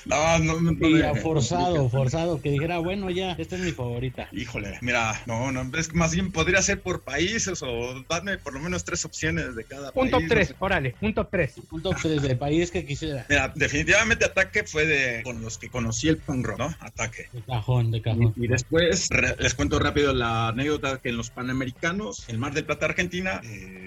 [0.06, 4.28] No, no, no, no Y forzado, forzado, que dijera, bueno, ya, esta es mi favorita.
[4.34, 8.54] Híjole, mira, no, no, es que más bien podría ser por países o darme por
[8.54, 10.12] lo menos tres opciones de cada Un país.
[10.12, 10.56] top no 3, sé.
[10.60, 11.54] órale, un top 3.
[11.72, 13.26] Un top 3 de país que quisiera.
[13.30, 16.76] Mira, definitivamente Ataque fue de con los que conocí el punk rock, ¿no?
[16.80, 17.28] Ataque.
[17.32, 18.34] De cajón, de cajón.
[18.38, 22.54] Y, y después re- les cuento rápido la anécdota que en los Panamericanos, el Mar
[22.54, 23.81] del Plata, Argentina, eh,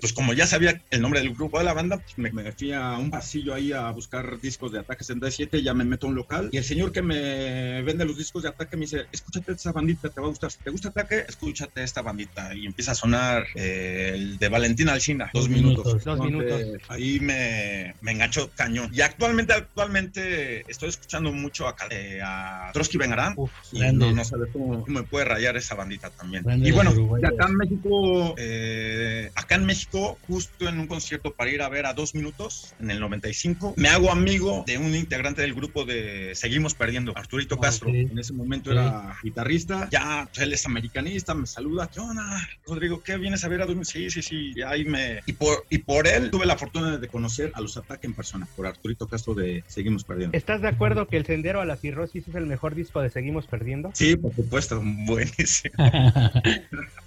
[0.00, 2.72] pues como ya sabía el nombre del grupo de la banda, pues me, me fui
[2.72, 6.16] a un pasillo ahí a buscar discos de Ataque 77, ya me meto a un
[6.16, 9.72] local y el señor que me vende los discos de Ataque me dice, escúchate esa
[9.72, 10.50] bandita, te va a gustar.
[10.50, 12.54] Si te gusta Ataque, escúchate esta bandita.
[12.54, 15.86] Y empieza a sonar eh, el de Valentina Alcina, dos, Dos minutos.
[15.86, 16.04] minutos.
[16.04, 16.62] Dos minutos.
[16.88, 18.90] Ahí me, me enganchó cañón.
[18.92, 23.34] Y actualmente, actualmente estoy escuchando mucho a, eh, a Trotsky Benarán.
[23.36, 26.42] Uf, Y no, no sabes cómo, cómo me puede rayar esa bandita también.
[26.42, 26.90] Grande y bueno,
[27.24, 31.86] acá en México, eh, acá en México, justo en un concierto para ir a ver
[31.86, 36.34] a dos minutos, en el 95, me hago amigo de un integrante del grupo de
[36.34, 37.88] Seguimos Perdiendo, Arturito Ah, Castro.
[37.90, 42.22] En ese momento era guitarrista, ya pues, él es americanista, me saluda, ¿qué onda?
[42.66, 45.20] Rodrigo, ¿qué vienes a ver a dos Sí, sí, sí, y ahí me...
[45.26, 48.46] Y por, y por él tuve la fortuna de conocer a los Ataque en persona,
[48.54, 50.36] por Arturito Castro de Seguimos Perdiendo.
[50.36, 53.46] ¿Estás de acuerdo que El Sendero a la Cirrosis es el mejor disco de Seguimos
[53.46, 53.90] Perdiendo?
[53.94, 55.74] Sí, por supuesto, buenísimo.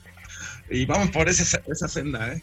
[0.70, 2.42] Y vamos por esa, esa senda, ¿eh?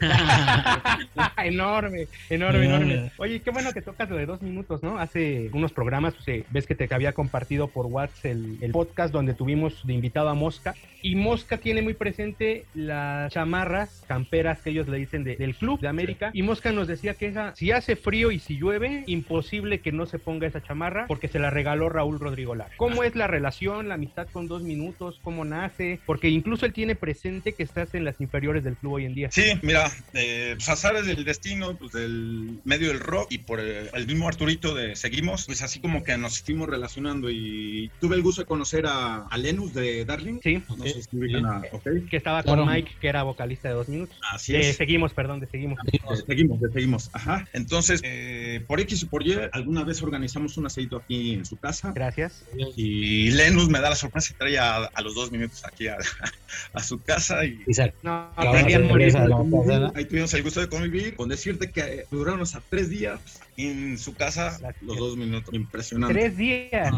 [1.44, 2.64] enorme, enorme, Enorme.
[2.94, 3.12] enorme.
[3.18, 4.98] Oye, qué bueno que tocas lo de dos minutos, ¿no?
[4.98, 9.34] Hace unos programas, pues, ves que te había compartido por WhatsApp el, el podcast donde
[9.34, 10.74] tuvimos de invitado a Mosca.
[11.04, 15.80] Y Mosca tiene muy presente las chamarras camperas que ellos le dicen de- del Club
[15.80, 16.30] de América.
[16.32, 20.06] Y Mosca nos decía que esa, si hace frío y si llueve, imposible que no
[20.06, 22.70] se ponga esa chamarra porque se la regaló Raúl Rodrigo Lara.
[22.76, 25.18] ¿Cómo es la relación, la amistad con dos minutos?
[25.22, 25.98] ¿Cómo nace?
[26.06, 29.30] Porque incluso él tiene presente que estás en las inferiores del club hoy en día.
[29.32, 33.88] Sí, mira, eh, pues azares del destino, pues del medio del rock y por el,
[33.94, 38.22] el mismo Arturito de Seguimos, pues así como que nos fuimos relacionando y tuve el
[38.22, 40.40] gusto de conocer a, a Lenus de Darling.
[40.42, 41.86] Sí, No sé si ubican a- ok.
[42.10, 42.64] que estaba Claro.
[42.64, 44.16] con Mike, que era vocalista de dos minutos.
[44.30, 44.76] Así Eh, es.
[44.76, 45.78] seguimos, perdón, de seguimos.
[45.84, 47.10] De- seguimos, de seguimos.
[47.12, 47.48] Ajá.
[47.52, 51.56] Entonces, eh, por X y por Y, alguna vez organizamos un aceito aquí en su
[51.56, 51.92] casa.
[51.94, 52.44] Gracias.
[52.76, 55.96] Y Lenus me da la sorpresa y trae a, a los dos minutos aquí a,
[56.72, 57.94] a su casa y Isaac.
[58.02, 58.30] No.
[58.36, 63.20] Ahí tuvimos el gusto de convivir, con decirte que duraron hasta tres días
[63.56, 65.52] en su casa, los dos minutos.
[65.54, 66.14] Impresionante.
[66.14, 66.92] Tres días.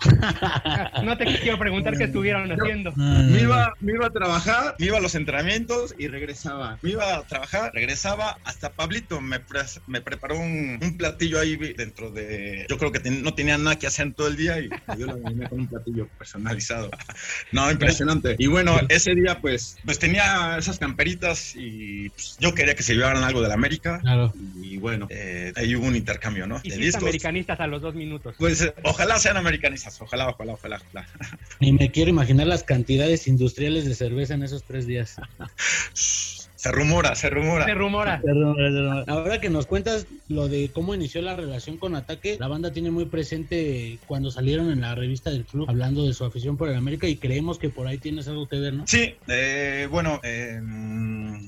[1.04, 2.92] No te quiero preguntar qué estuvieron haciendo.
[2.96, 6.78] Me iba, me iba a trabajar, me iba a los entrenamientos y regresaba.
[6.82, 8.38] Me iba a trabajar, regresaba.
[8.44, 12.66] Hasta Pablito me, pre- me preparó un, un platillo ahí dentro de.
[12.68, 15.06] Yo creo que ten- no tenía nada que hacer en todo el día y dio
[15.06, 16.90] la bienvenida con un platillo personalizado.
[17.52, 18.36] No, impresionante.
[18.38, 22.94] Y bueno, ese día pues, pues tenía esas camperitas y pues, yo quería que se
[22.94, 23.98] llevaran algo de la América.
[24.00, 24.32] Claro.
[24.62, 26.58] Y bueno, eh, ahí hubo un intercambio, ¿no?
[26.58, 27.02] De discos.
[27.02, 28.34] americanistas a los dos minutos.
[28.38, 30.82] Pues eh, ojalá sean americanistas, ojalá, ojalá, ojalá.
[30.84, 31.06] ojalá.
[31.60, 35.16] Ni me quiero imaginar las cantidades industriales de cerveza en esos tres días.
[36.60, 37.64] Se rumora, se rumora.
[37.64, 38.20] Se rumora.
[39.06, 42.90] Ahora que nos cuentas lo de cómo inició la relación con Ataque, la banda tiene
[42.90, 46.76] muy presente cuando salieron en la revista del club hablando de su afición por el
[46.76, 48.86] América y creemos que por ahí tienes algo que ver, ¿no?
[48.86, 50.60] Sí, eh, bueno, eh,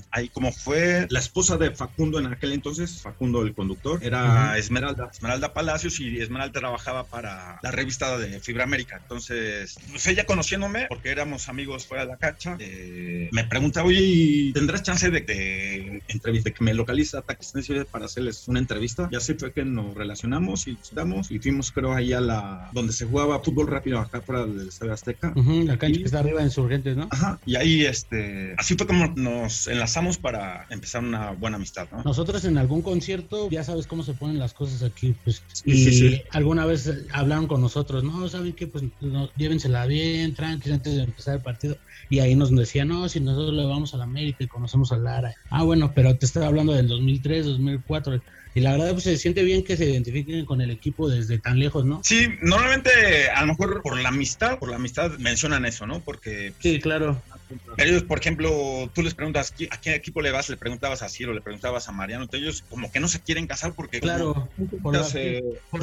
[0.09, 5.11] ahí como fue la esposa de Facundo en aquel entonces, Facundo el conductor, era Esmeralda,
[5.13, 8.97] Esmeralda Palacios y Esmeralda trabajaba para la revista de Fibra América.
[8.99, 14.49] Entonces, pues ella conociéndome, porque éramos amigos fuera de la cancha, eh, me pregunta, oye,
[14.55, 17.53] ¿tendrás chance de que entrevista, de que me localiza Ataques
[17.91, 19.09] para hacerles una entrevista?
[19.11, 22.93] Y así fue que nos relacionamos y estamos y fuimos creo ahí a la donde
[22.93, 25.33] se jugaba fútbol rápido acá fuera del Estadio Azteca.
[25.35, 27.07] la cancha que está arriba en Surgentes, ¿no?
[27.11, 32.03] Ajá, y ahí este, así fue como nos enlazamos para empezar una buena amistad, ¿no?
[32.03, 36.65] Nosotros en algún concierto, ya sabes cómo se ponen las cosas aquí, pues, y alguna
[36.65, 38.67] vez hablaron con nosotros, no, ¿saben qué?
[38.67, 41.77] Pues no, llévensela bien, tranqui, antes de empezar el partido,
[42.09, 45.35] y ahí nos decían, no, si nosotros le vamos a la América y conocemos Lara.
[45.49, 48.21] Ah, bueno, pero te estaba hablando del 2003, 2004,
[48.55, 51.59] y la verdad pues se siente bien que se identifiquen con el equipo desde tan
[51.59, 52.01] lejos, ¿no?
[52.03, 56.01] Sí, normalmente a lo mejor por la amistad, por la amistad mencionan eso, ¿no?
[56.01, 56.53] Porque...
[56.59, 57.21] Sí, claro.
[57.77, 61.33] Ellos, por ejemplo, tú les preguntas a qué equipo le vas, le preguntabas a Ciro,
[61.33, 64.49] le preguntabas a Mariano, ellos como que no se quieren casar porque claro,
[64.81, 64.95] por,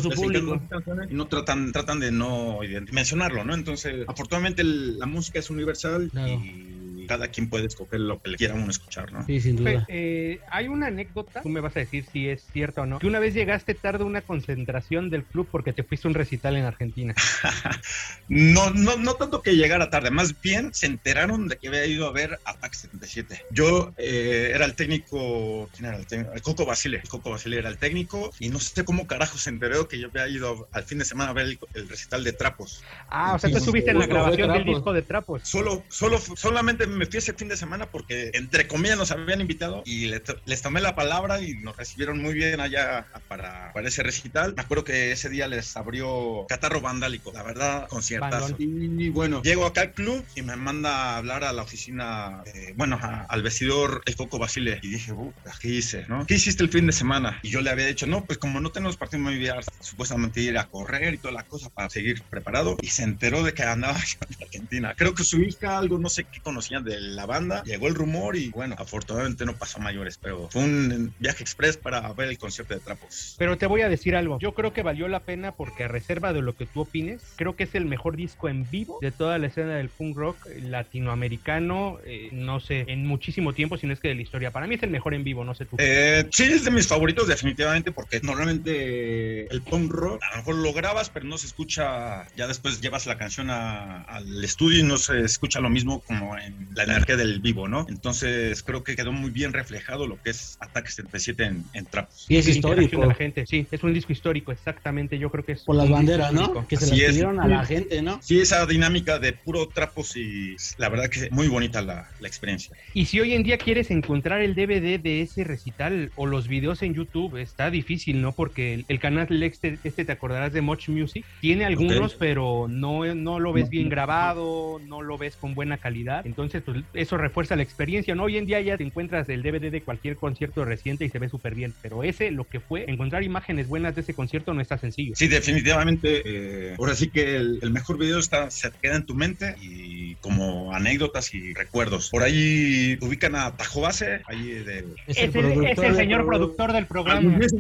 [0.01, 0.61] su público
[1.09, 2.61] y no tratan tratan de no
[2.93, 3.55] mencionarlo, ¿no?
[3.55, 8.55] Entonces, afortunadamente la música es universal y cada quien puede escoger lo que le quiera
[8.55, 9.27] uno escuchar, ¿no?
[9.27, 9.85] Sí, sin duda.
[9.89, 13.09] Eh, hay una anécdota, tú me vas a decir si es cierto o no, que
[13.09, 16.57] una vez llegaste tarde a una concentración del club porque te fuiste a un recital
[16.57, 17.13] en Argentina.
[18.29, 22.07] no, no, no tanto que llegara tarde, más bien se enteraron de que había ido
[22.07, 23.47] a ver Apac 77.
[23.51, 26.33] Yo eh, era el técnico, ¿quién era el técnico?
[26.33, 27.01] El Coco Basile.
[27.03, 30.07] El Coco Basile era el técnico y no sé cómo carajo se enteró que yo
[30.07, 32.85] había ido al fin de semana a ver el, recital de Trapos.
[33.09, 35.43] Ah, o sea, tú estuviste en la grabación del disco de Trapos.
[35.43, 39.83] Solo, solo, solamente me fui ese fin de semana porque, entre comillas, nos habían invitado
[39.87, 44.53] y les, tomé la palabra y nos recibieron muy bien allá para, para, ese recital.
[44.55, 48.55] Me acuerdo que ese día les abrió Catarro Vandálico, la verdad, conciertazo.
[48.59, 52.75] Y, bueno, llego acá al club y me manda a hablar a la oficina, eh,
[52.77, 54.79] bueno, al vestidor El Coco Basile.
[54.83, 55.15] Y dije,
[55.59, 56.27] ¿qué hice, no?
[56.27, 57.41] ¿Qué hiciste el fin de semana?
[57.43, 60.59] Y yo le había dicho, no, pues como no tenemos partido muy bien, supuestamente ir
[60.59, 62.77] a correr y toda la cosa para seguir preparado.
[62.83, 64.95] Y se enteró de que andaba en Argentina.
[64.99, 68.37] Creo que su hija, algo, no sé qué conocían de la banda, llegó el rumor
[68.37, 72.75] y bueno, afortunadamente no pasó mayores, pero fue un viaje express para ver el concierto
[72.75, 73.37] de Trapos.
[73.39, 76.33] Pero te voy a decir algo, yo creo que valió la pena porque a reserva
[76.33, 79.39] de lo que tú opines, creo que es el mejor disco en vivo de toda
[79.39, 84.01] la escena del punk rock latinoamericano, eh, no sé, en muchísimo tiempo, si no es
[84.01, 84.51] que de la historia.
[84.51, 85.77] Para mí es el mejor en vivo, no sé tú.
[85.79, 90.55] Eh, sí, es de mis favoritos definitivamente porque normalmente el punk rock a lo mejor
[90.57, 94.97] lo grabas, pero no se escucha, ya después llevas la canción al estudio y no
[94.97, 97.87] se escucha lo mismo como en la energía del vivo, ¿no?
[97.89, 102.27] Entonces creo que quedó muy bien reflejado lo que es Ataque 77 en, en trapos.
[102.29, 103.05] Y es histórico.
[103.05, 105.19] la gente, sí, es un disco histórico, exactamente.
[105.19, 105.65] Yo creo que es.
[105.65, 106.67] Por las banderas, ¿no?
[106.67, 108.21] Que se las pidieron a la gente, ¿no?
[108.23, 112.77] Sí, esa dinámica de puro trapos y la verdad que muy bonita la, la experiencia.
[112.95, 116.83] Y si hoy en día quieres encontrar el DVD de ese recital o los videos
[116.83, 118.33] en YouTube, está difícil, ¿no?
[118.33, 123.41] Porque el, canal este, este, te acordarás de Much Music, tiene algunos, pero no, no
[123.41, 126.27] lo ves bien grabado, no lo ves con buena calidad.
[126.27, 128.15] Entonces, pues eso refuerza la experiencia.
[128.15, 128.25] ¿no?
[128.25, 131.29] Hoy en día ya te encuentras el DVD de cualquier concierto reciente y se ve
[131.29, 134.79] súper bien, pero ese, lo que fue, encontrar imágenes buenas de ese concierto no está
[134.79, 135.15] sencillo.
[135.17, 136.23] Sí, definitivamente.
[136.25, 140.75] Eh, ahora sí que el, mejor video está, se queda en tu mente y como
[140.75, 142.11] anécdotas y recuerdos.
[142.11, 144.85] Por ahí ubican a Tajo Base, ahí de...
[145.07, 147.39] Es el, señor productor del programa.
[147.41, 147.53] es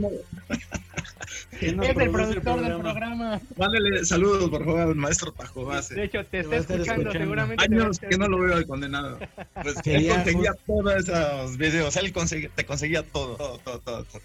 [1.62, 3.40] el productor del programa.
[3.56, 5.94] Mándale saludos, por favor, al maestro Tajo Base.
[5.94, 7.64] De hecho, te está escuchando, seguramente.
[7.64, 9.18] Años que no lo veo al condenado.
[9.62, 12.12] Pues él conseguía todos esos videos, él
[12.54, 14.22] te conseguía todo, todo, todo, todo.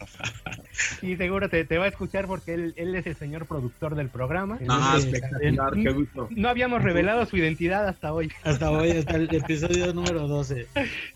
[0.99, 4.09] Sí, seguro te, te, va a escuchar porque él, él, es el señor productor del
[4.09, 4.59] programa.
[4.67, 6.27] Ah, espectacular, qué gusto.
[6.31, 8.31] No habíamos revelado su identidad hasta hoy.
[8.43, 10.67] Hasta hoy, hasta el episodio número 12.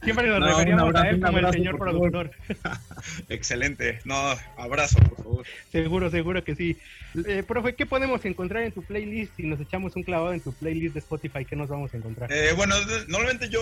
[0.03, 2.31] Siempre nos referíamos a él como el señor productor.
[3.29, 3.99] Excelente.
[4.05, 4.15] No,
[4.57, 5.45] abrazo, por favor.
[5.71, 6.77] Seguro, seguro que sí.
[7.25, 9.35] Eh, profe, ¿qué podemos encontrar en tu playlist?
[9.35, 12.31] Si nos echamos un clavado en tu playlist de Spotify, ¿qué nos vamos a encontrar?
[12.31, 12.75] Eh, bueno,
[13.07, 13.59] normalmente yo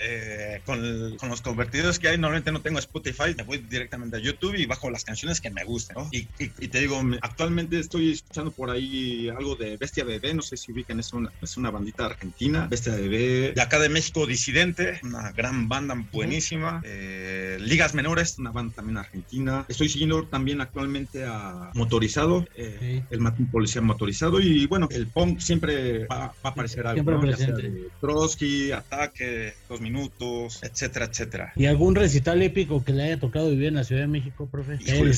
[0.00, 4.20] eh, con, con, los convertidos que hay, normalmente no tengo Spotify, me voy directamente a
[4.20, 6.08] YouTube y bajo las canciones que me gusten, ¿no?
[6.12, 10.34] Y, y- y te digo, me- actualmente estoy escuchando por ahí algo de Bestia Bebé,
[10.34, 13.88] no sé si ubican, es una, es una bandita argentina, Bestia Bebé, de acá de
[13.88, 19.66] México, Disidente, una gran banda buenísima, eh, Ligas Menores, una banda también argentina.
[19.68, 25.40] Estoy siguiendo también actualmente a Motorizado, eh, el Matín Policía Motorizado, y bueno, el punk
[25.40, 27.20] siempre va, va a aparecer algo, Siempre ¿no?
[27.20, 27.72] Presente.
[28.00, 28.72] Trotsky,
[29.68, 31.52] Dos Minutos, etcétera, etcétera.
[31.56, 34.78] ¿Y algún recital épico que le haya tocado vivir en la Ciudad de México, profe?
[34.78, 35.16] Que haya hay más.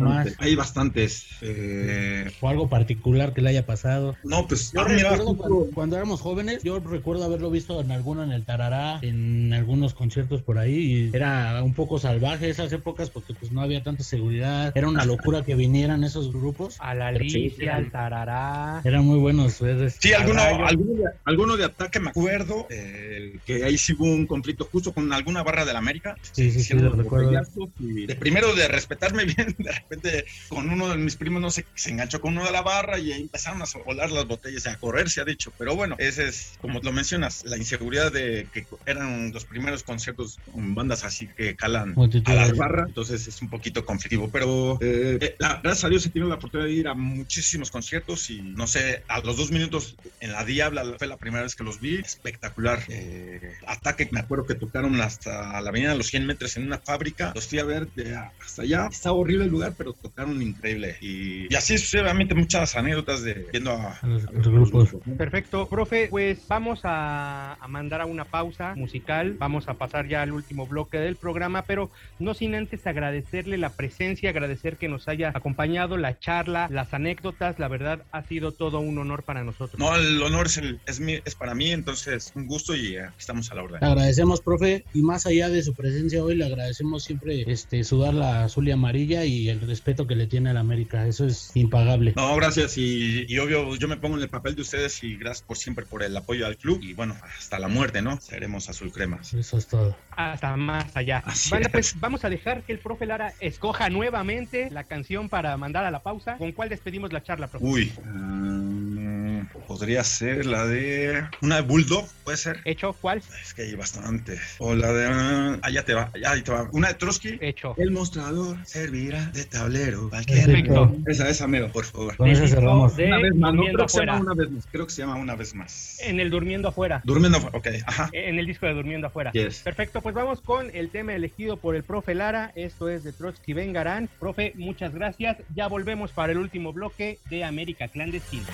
[0.00, 1.26] bastantes, Hay bastantes.
[1.42, 4.16] eh, O algo particular que le haya pasado.
[4.24, 8.22] no, pues, Yo ah, recuerdo cuando, cuando éramos jóvenes, yo recuerdo haberlo visto en alguno
[8.24, 13.10] en el Tarará, en algunos conciertos por ahí, y era un poco salvaje esas épocas
[13.10, 17.08] porque pues no había tanta seguridad, era una locura que vinieran esos grupos, A la
[17.08, 18.80] Alicia, al Tarará.
[18.84, 19.56] eran muy buenos.
[19.58, 24.06] pues, Sí, alguno, alguno, de, alguno de ataque me acuerdo, eh, que ahí sí hubo
[24.12, 26.16] un conflicto justo con alguna barra de la América.
[26.32, 27.32] Sí, sí, sí, lo recuerdo.
[27.78, 31.66] y de primero de respetarme bien, de repente con uno de mis primos no sé,
[31.74, 34.76] se enganchó con uno de la barra y ahí empezaron a volar las botellas a
[34.78, 35.52] correr, se ha dicho.
[35.58, 40.40] Pero bueno, ese es, como lo mencionas, la inseguridad de que eran los primeros conciertos
[40.44, 42.48] con bandas así que calan a Multitudes.
[42.48, 44.30] la barra, entonces es un poquito conflictivo.
[44.30, 48.30] Pero eh, la- gracias a Dios he tenido la oportunidad de ir a muchísimos conciertos
[48.30, 51.64] y no sé, a los dos minutos en La Diabla fue la primera vez que
[51.64, 52.82] los vi, espectacular.
[52.88, 53.31] Eh,
[53.66, 57.32] ataque, me acuerdo que tocaron hasta la avenida de los 100 metros en una fábrica,
[57.34, 58.88] los fui a ver de hasta allá.
[58.90, 60.96] Estaba horrible el lugar, pero tocaron increíble.
[61.00, 64.96] Y, y así sucesivamente muchas anécdotas de viendo a, A los- a los grupos.
[65.18, 70.22] Perfecto, profe, pues vamos a, a mandar a una pausa musical, vamos a pasar ya
[70.22, 75.08] al último bloque del programa, pero no sin antes agradecerle la presencia, agradecer que nos
[75.08, 79.78] haya acompañado, la charla, las anécdotas, la verdad ha sido todo un honor para nosotros.
[79.78, 83.06] No, el honor es, el- es, mi- es para mí, entonces un gusto y eh,
[83.22, 83.80] estamos a la orden.
[83.80, 88.14] Le agradecemos, profe, y más allá de su presencia hoy, le agradecemos siempre este sudar
[88.14, 91.06] la azul y amarilla y el respeto que le tiene a la América.
[91.06, 92.12] Eso es impagable.
[92.16, 95.46] No, gracias y, y obvio yo me pongo en el papel de ustedes y gracias
[95.46, 98.20] por siempre por el apoyo al club y bueno, hasta la muerte, ¿no?
[98.20, 99.32] Seremos azul cremas.
[99.32, 99.96] Eso es todo.
[100.10, 101.22] Hasta más allá.
[101.26, 101.50] Es.
[101.70, 105.90] pues vamos a dejar que el profe Lara escoja nuevamente la canción para mandar a
[105.90, 106.36] la pausa.
[106.38, 107.64] ¿Con cuál despedimos la charla, profe?
[107.64, 109.21] Uy, ah,
[109.66, 112.60] podría ser la de una de Bulldog, puede ser.
[112.64, 112.94] ¿Hecho?
[113.00, 113.22] ¿Cuál?
[113.42, 114.38] Es que hay bastante.
[114.58, 116.68] O la de ah, allá te va, allá te va.
[116.72, 117.38] Una de Trotsky.
[117.40, 117.74] Hecho.
[117.78, 120.10] El mostrador servirá de tablero.
[120.10, 120.96] Perfecto.
[121.06, 122.16] Esa, esa mero, por favor.
[122.16, 122.96] Con disco cerramos.
[122.96, 124.32] de Una vez más, no creo que se llama afuera.
[124.32, 124.66] una vez más.
[124.70, 125.98] Creo que se llama una vez más.
[126.02, 127.02] En el Durmiendo afuera.
[127.04, 128.10] Durmiendo, ok, ajá.
[128.12, 129.32] En el disco de Durmiendo afuera.
[129.32, 129.60] Yes.
[129.60, 132.52] Perfecto, pues vamos con el tema elegido por el profe Lara.
[132.54, 134.08] Esto es de Trotsky Vengarán.
[134.18, 135.38] Profe, muchas gracias.
[135.54, 138.46] Ya volvemos para el último bloque de América Clandestina.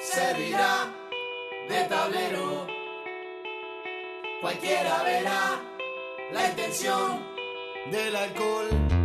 [0.00, 0.94] Servirá
[1.68, 2.66] de tablero.
[4.40, 5.60] Cualquiera verá
[6.32, 7.26] la intención
[7.90, 8.95] del alcohol.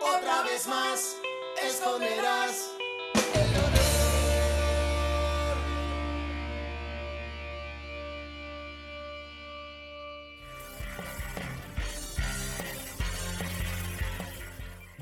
[0.00, 1.16] Otra vez más
[1.60, 2.73] esconderás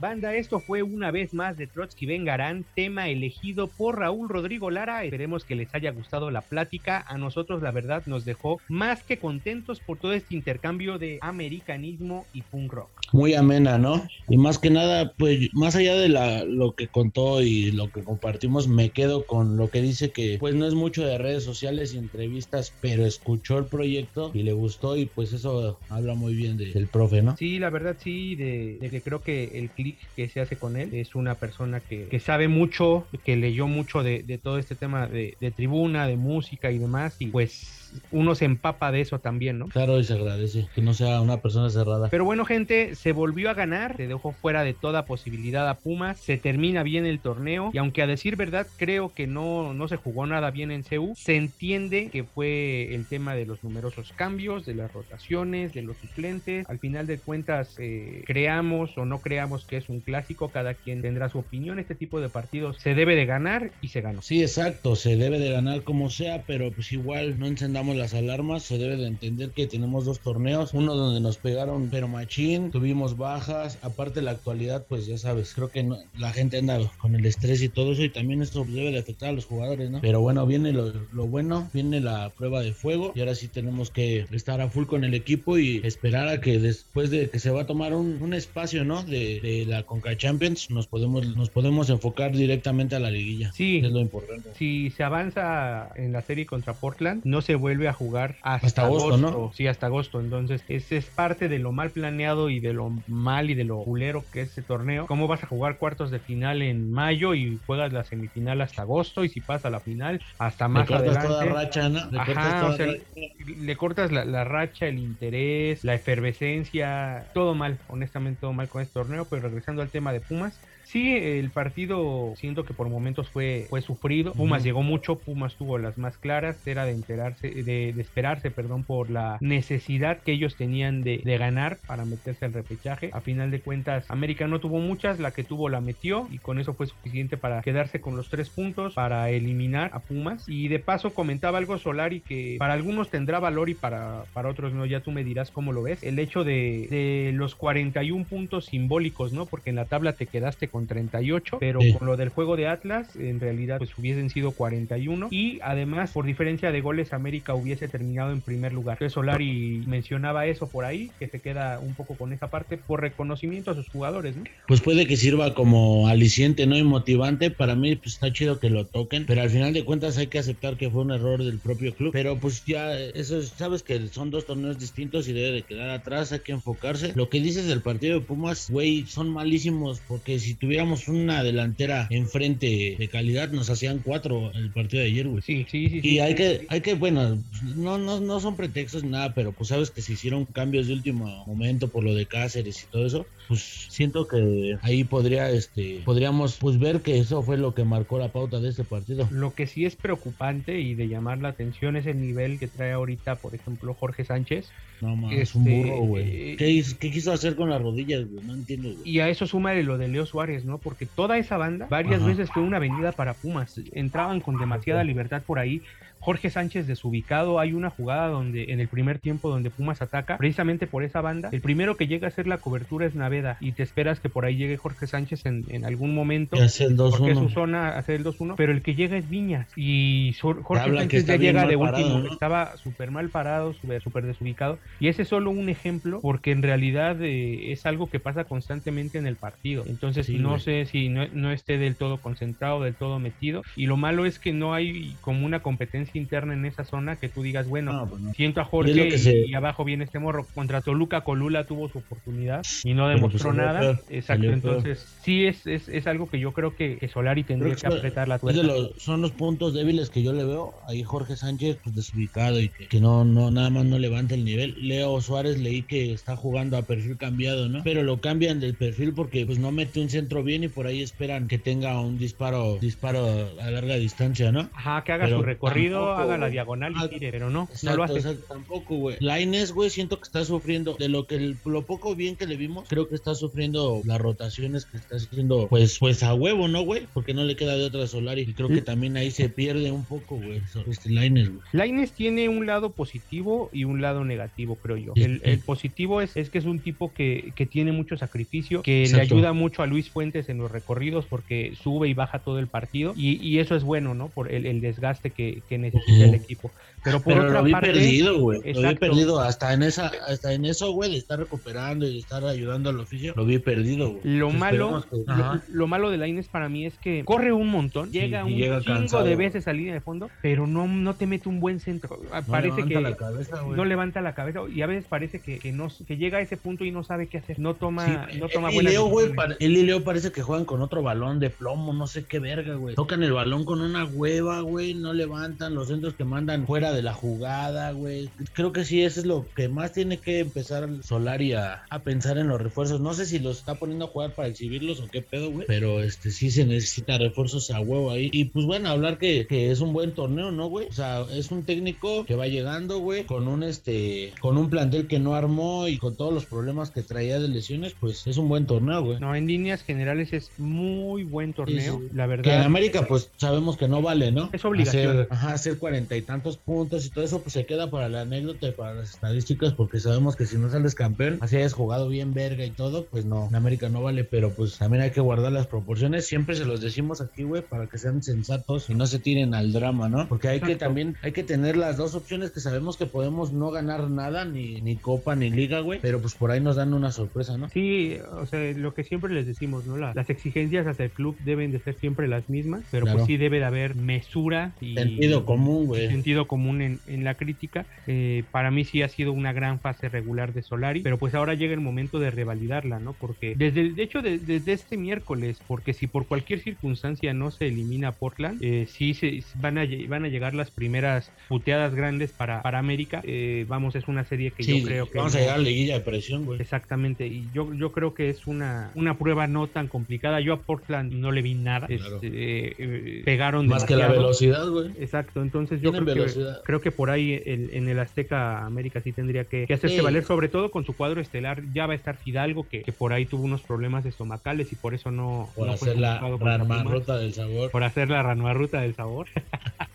[0.03, 5.05] Banda, esto fue una vez más de Trotsky Vengarán, tema elegido por Raúl Rodrigo Lara.
[5.05, 7.05] Esperemos que les haya gustado la plática.
[7.07, 12.27] A nosotros, la verdad, nos dejó más que contentos por todo este intercambio de americanismo
[12.33, 12.91] y punk rock.
[13.13, 14.03] Muy amena, ¿no?
[14.29, 18.03] Y más que nada, pues más allá de la, lo que contó y lo que
[18.03, 21.95] compartimos, me quedo con lo que dice que pues no es mucho de redes sociales
[21.95, 26.57] y entrevistas, pero escuchó el proyecto y le gustó y pues eso habla muy bien
[26.57, 27.37] de- del profe, ¿no?
[27.37, 29.71] Sí, la verdad sí, de, de que creo que el
[30.17, 30.95] que se hace con él.
[30.95, 35.07] Es una persona que, que sabe mucho, que leyó mucho de, de todo este tema
[35.07, 39.59] de, de tribuna, de música y demás, y pues uno se empapa de eso también,
[39.59, 39.69] ¿no?
[39.69, 42.09] Claro, y se agradece que no sea una persona cerrada.
[42.11, 46.19] Pero bueno, gente, se volvió a ganar, se dejó fuera de toda posibilidad a Pumas,
[46.19, 49.97] se termina bien el torneo y aunque a decir verdad creo que no, no se
[49.97, 54.67] jugó nada bien en CEU, se entiende que fue el tema de los numerosos cambios,
[54.67, 56.69] de las rotaciones, de los suplentes.
[56.69, 61.03] Al final de cuentas, eh, creamos o no creamos que es un clásico, cada quien
[61.03, 61.79] tendrá su opinión.
[61.79, 64.23] Este tipo de partidos se debe de ganar y se ganó.
[64.23, 68.63] Sí, exacto, se debe de ganar como sea, pero pues igual no encendamos las alarmas,
[68.63, 73.17] se debe de entender que tenemos dos torneos, uno donde nos pegaron pero machín, tuvimos
[73.17, 77.27] bajas, aparte la actualidad pues ya sabes, creo que no- la gente anda con el
[77.27, 80.01] estrés y todo eso y también esto debe de afectar a los jugadores, ¿no?
[80.01, 83.91] Pero bueno, viene lo, lo bueno, viene la prueba de fuego y ahora sí tenemos
[83.91, 87.51] que estar a full con el equipo y esperar a que después de que se
[87.51, 89.03] va a tomar un, un espacio, ¿no?
[89.03, 93.53] De, de la Conca Champions, nos podemos, nos podemos enfocar directamente a la liguilla.
[93.53, 93.81] Sí.
[93.85, 94.51] Es lo importante.
[94.57, 98.83] Si se avanza en la serie contra Portland, no se vuelve a jugar hasta, Hasta
[98.83, 99.51] agosto, ¿no?
[99.53, 100.21] Sí, hasta agosto.
[100.21, 103.83] Entonces, ese es parte de lo mal planeado y de lo mal y de lo
[103.85, 105.07] culero que es este torneo.
[105.07, 109.25] ¿Cómo vas a jugar cuartos de final en mayo y juegas la semifinal hasta agosto?
[109.25, 111.29] Y si pasa la final, hasta Le más cortas adelante.
[111.29, 112.11] toda racha, ¿no?
[112.11, 113.05] Le cortas toda o sea, racha.
[113.15, 118.83] le cortas la, la racha, el interés, la efervescencia, todo mal, honestamente todo mal con
[118.83, 120.63] este torneo, pero regresando al tema de Pumas,
[120.93, 125.79] sí, el partido siento que por momentos fue, fue sufrido, Pumas llegó mucho, Pumas tuvo
[125.79, 130.57] las más claras, era de enterarse, de, de esperarse, perdón, por la necesidad que ellos
[130.57, 134.79] tenían de, de ganar para meterse al repechaje, a final de cuentas América no tuvo
[134.79, 138.29] muchas, la que tuvo la metió y con eso fue suficiente para quedarse con los
[138.29, 140.49] tres puntos, para eliminar a Pumas.
[140.49, 144.73] Y de paso comentaba algo Solari que para algunos tendrá valor y para, para otros
[144.73, 148.67] no, ya tú me dirás cómo lo ves, el hecho de, de los 41 puntos
[148.67, 149.47] simbólicos, ¿no?
[149.47, 151.93] Porque en la tabla te quedaste con 38, pero Sí.
[151.95, 156.25] con lo del juego de Atlas, en realidad pues hubiesen sido 41 y además por
[156.27, 158.95] diferencia de goles América hubiese terminado en primer lugar.
[158.97, 163.01] Entonces Solari mencionaba eso por ahí, que se queda un poco con esa parte por
[163.01, 164.45] reconocimiento a sus jugadores, ¿no?
[164.69, 166.77] Pues puede que sirva como aliciente, ¿no?
[166.77, 167.51] Y motivante.
[167.51, 169.27] Para mí, pues está chido que lo toquen.
[169.27, 172.13] Pero al final de cuentas hay que aceptar que fue un error del propio club.
[172.13, 175.91] Pero pues ya, eso es- sabes que son dos torneos distintos y debe de quedar
[175.91, 176.33] atrás.
[176.33, 177.13] Hay que enfocarse.
[177.15, 180.01] Lo que dices del partido de Pumas, güey, son malísimos.
[180.09, 185.11] Porque si tuvieran tuviéramos una delantera enfrente de calidad, nos hacían cuatro el partido de
[185.11, 185.43] ayer, güey.
[185.43, 185.99] Sí, sí, sí.
[185.99, 186.19] Y sí.
[186.21, 187.45] hay que, hay que, bueno,
[187.77, 190.95] no, no, no son pretextos ni nada, pero pues sabes que se hicieron cambios de
[190.95, 196.01] último momento por lo de Cáceres y todo eso, pues siento que ahí podría, este,
[196.07, 199.29] podríamos pues ver que eso fue lo que marcó la pauta de este partido.
[199.31, 202.93] Lo que sí es preocupante y de llamar la atención es el nivel que trae
[202.93, 204.73] ahorita, por ejemplo, Jorge Sánchez.
[205.03, 206.53] No mames, es un Este, burro, güey.
[206.53, 208.43] eh, ¿Qué, quiso hacer con las rodillas, güey?
[208.43, 209.03] No entiendo, güey.
[209.05, 210.79] Y a eso súmale lo de Leo Suárez, ¿no?
[210.79, 212.29] Porque toda esa banda varias Ajá.
[212.29, 213.79] veces fue una avenida para Pumas.
[213.93, 215.83] Entraban con demasiada libertad por ahí.
[216.23, 220.87] Jorge Sánchez desubicado, hay una jugada donde en el primer tiempo donde Pumas ataca, precisamente
[220.87, 223.83] por esa banda, el primero que llega a hacer la cobertura es Naveda y te
[223.83, 226.57] esperas que por ahí llegue Jorge Sánchez en, en algún momento.
[226.63, 227.53] Hace el Porque es su 2-1.
[227.53, 231.37] zona hacer el 2-1, pero el que llega es Viñas y Jorge Habla Sánchez ya
[231.37, 232.33] llega de parado, último, ¿no?
[232.33, 237.21] estaba súper mal parado, súper desubicado y ese es solo un ejemplo porque en realidad
[237.21, 241.27] eh, es algo que pasa constantemente en el partido, entonces Sí, no sé si no,
[241.33, 245.17] no esté del todo concentrado, del todo metido y lo malo es que no hay
[245.21, 248.33] como una competencia interna en esa zona que tú digas, bueno, No, pues no.
[248.35, 250.49] siento a Jorge y, se- y abajo viene este morro.
[250.55, 253.99] Contra Toluca, Colula tuvo su oportunidad y no pues, demostró nada.
[254.09, 257.77] Exacto, entonces sí es, es, es algo que yo creo que, que Solari tendría Creo
[257.77, 258.63] que que apretar la tuerca.
[258.63, 260.75] los- son los puntos débiles que yo le veo.
[260.89, 264.45] Ahí Jorge Sánchez, pues desubicado y que, que no, no, nada más no levanta el
[264.45, 264.75] nivel.
[264.79, 267.83] Leo Suárez leí que está jugando a perfil cambiado, ¿no?
[267.85, 271.03] Pero lo cambian del perfil porque pues no mete un centro bien y por ahí
[271.03, 273.27] esperan que tenga un disparo, disparo
[273.61, 274.71] a larga distancia, ¿no?
[274.75, 277.61] Ajá, que haga Pero su recorrido, tampoco, haga la diagonal y Ah, tire, pero no,
[277.63, 278.15] no Exacto, lo hace.
[278.17, 279.17] exacto, tampoco, güey.
[279.21, 282.57] Laines, güey, siento que está sufriendo de lo que el- lo poco bien que le
[282.57, 286.83] vimos, creo que está sufriendo las rotaciones que está haciendo, pues, pues a huevo, ¿no,
[286.83, 287.07] güey?
[287.13, 288.43] Porque no le queda de otra Solari.
[288.43, 291.61] Y creo que también ahí se pierde un poco, güey, este Laines, güey.
[291.73, 295.13] Laines tiene un lado positivo y un lado negativo, creo yo.
[295.15, 295.23] Sí.
[295.23, 299.03] El, el positivo es, es que es un tipo que, que tiene mucho sacrificio, que
[299.03, 299.17] Exacto.
[299.35, 302.67] le ayuda mucho a Luis Fuentes en los recorridos porque sube y baja todo el
[302.69, 304.29] partido y, y eso es bueno, ¿no?
[304.29, 306.23] Por el, el desgaste que, que necesita Ujú.
[306.23, 306.71] el equipo.
[307.05, 308.61] Pero por Pero otra lo vi parte, perdido, güey.
[308.75, 312.19] Lo vi perdido hasta en esa, hasta en eso, güey, de estar recuperando y de
[312.21, 313.33] estar ayudando al oficio.
[313.37, 314.21] Lo vi perdido, güey.
[314.23, 318.13] Lo Entonces, malo, que- lo, malo de Laines para mí es que corre un montón,
[318.13, 321.15] Sí, llega un llega chingo cansado, de veces a línea de fondo, pero no, no
[321.17, 322.21] te mete un buen centro.
[322.31, 323.77] Ah, No parece levanta que la cabeza, güey.
[323.77, 326.57] no levanta la cabeza y a veces parece que, que no que llega a ese
[326.57, 327.59] punto y no sabe qué hacer.
[327.59, 330.43] No toma, Sí, no toma él y Leo, güey, pare- él y Leo parece que
[330.43, 332.95] juegan con otro balón de plomo, no sé qué verga, güey.
[332.95, 337.03] Tocan el balón con una hueva, güey, no levantan los centros que mandan fuera de
[337.03, 338.29] la jugada, güey.
[338.53, 342.39] Creo que sí, eso es lo que más tiene que empezar Solari a, a pensar
[342.39, 343.01] en los refuerzos.
[343.01, 345.67] No sé si los está poniendo a jugar para exhibirlos o qué pedo, güey.
[345.67, 348.31] Pero este sí se necesita refuerzos a huevo ahí.
[348.33, 350.89] Y pues bueno, hablar que, que es un buen torneo, ¿no, güey?
[350.89, 355.07] O sea, es un técnico que va llegando, güey, con un este, con un plantel
[355.07, 358.49] que no armó y con todos los problemas que traía de lesiones, pues es un
[358.49, 359.21] buen torneo, güey.
[359.21, 362.15] No, en líneas generales es muy buen torneo, Sí, sí.
[362.15, 362.63] la Que en verdad.
[362.65, 364.51] América, pues sabemos que no vale, ¿no?
[364.53, 365.11] Es obligación.
[365.21, 368.23] Hacer, ajá, hacer cuarenta y tantos puntos y todo eso, pues se queda para la
[368.23, 372.09] anécdota y para las estadísticas, porque sabemos que si no sales campeón, así hayas jugado
[372.09, 375.21] bien verga y todo, pues no, en América no vale, pero pues también hay que
[375.21, 376.27] guardar las proporciones.
[376.27, 379.73] Siempre se los decimos aquí, güey, para que sean sensatos y no se tiren al
[379.73, 380.29] drama, ¿no?
[380.29, 383.71] Porque hay que también, hay que tener las dos opciones que sabemos que podemos no
[383.71, 387.13] ganar nada, ni, ni Copa, ni Liga, güey, pero pues por ahí nos dan una
[387.13, 387.69] sorpresa, ¿no?
[387.69, 389.97] Sí, o sea, lo que siempre les decimos, ¿no?
[389.97, 393.19] La- las exigencias hacia el club deben de ser siempre las mismas, pero Claro.
[393.19, 396.09] pues sí debe de haber mesura y Sentido común, güey.
[396.09, 397.87] sentido común en, en la crítica.
[398.07, 401.55] Eh, para mí sí ha sido una gran fase regular de Solari, pero pues ahora
[401.55, 403.13] llega el momento de revalidarla, ¿no?
[403.15, 407.67] Porque desde, de hecho, de- desde este miércoles, porque si por cualquier circunstancia no se
[407.69, 412.63] elimina Portland, eh, sí se, van, a, van a llegar las primeras puteadas grandes para,
[412.63, 413.21] para América.
[413.25, 415.19] Eh, vamos, es una serie que Sí, yo creo que...
[415.19, 416.61] vamos a llegar a la liguilla de presión, güey.
[416.61, 420.41] Exactamente, y yo, yo creo que es una, una prueba no tan complicada.
[420.41, 421.87] Yo a Portland no le vi nada.
[421.87, 422.17] Claro.
[422.17, 424.91] Este, eh, eh, pegaron Más que la velocidad, güey.
[424.99, 426.33] Exacto, entonces yo creo que,
[426.65, 430.03] creo que por ahí el- en el Azteca América sí tendría que, que hacerse Sí.
[430.03, 431.63] valer, sobre todo con su cuadro estelar.
[431.73, 434.95] Ya va a estar Fidalgo, que, que por ahí tuvo unos problemas estomacales y por
[434.95, 436.93] eso no, Por no hacer la convocado contra Pumas.
[436.93, 437.71] ruta del sabor.
[437.71, 439.29] Por hacer la ranuarruta del sabor.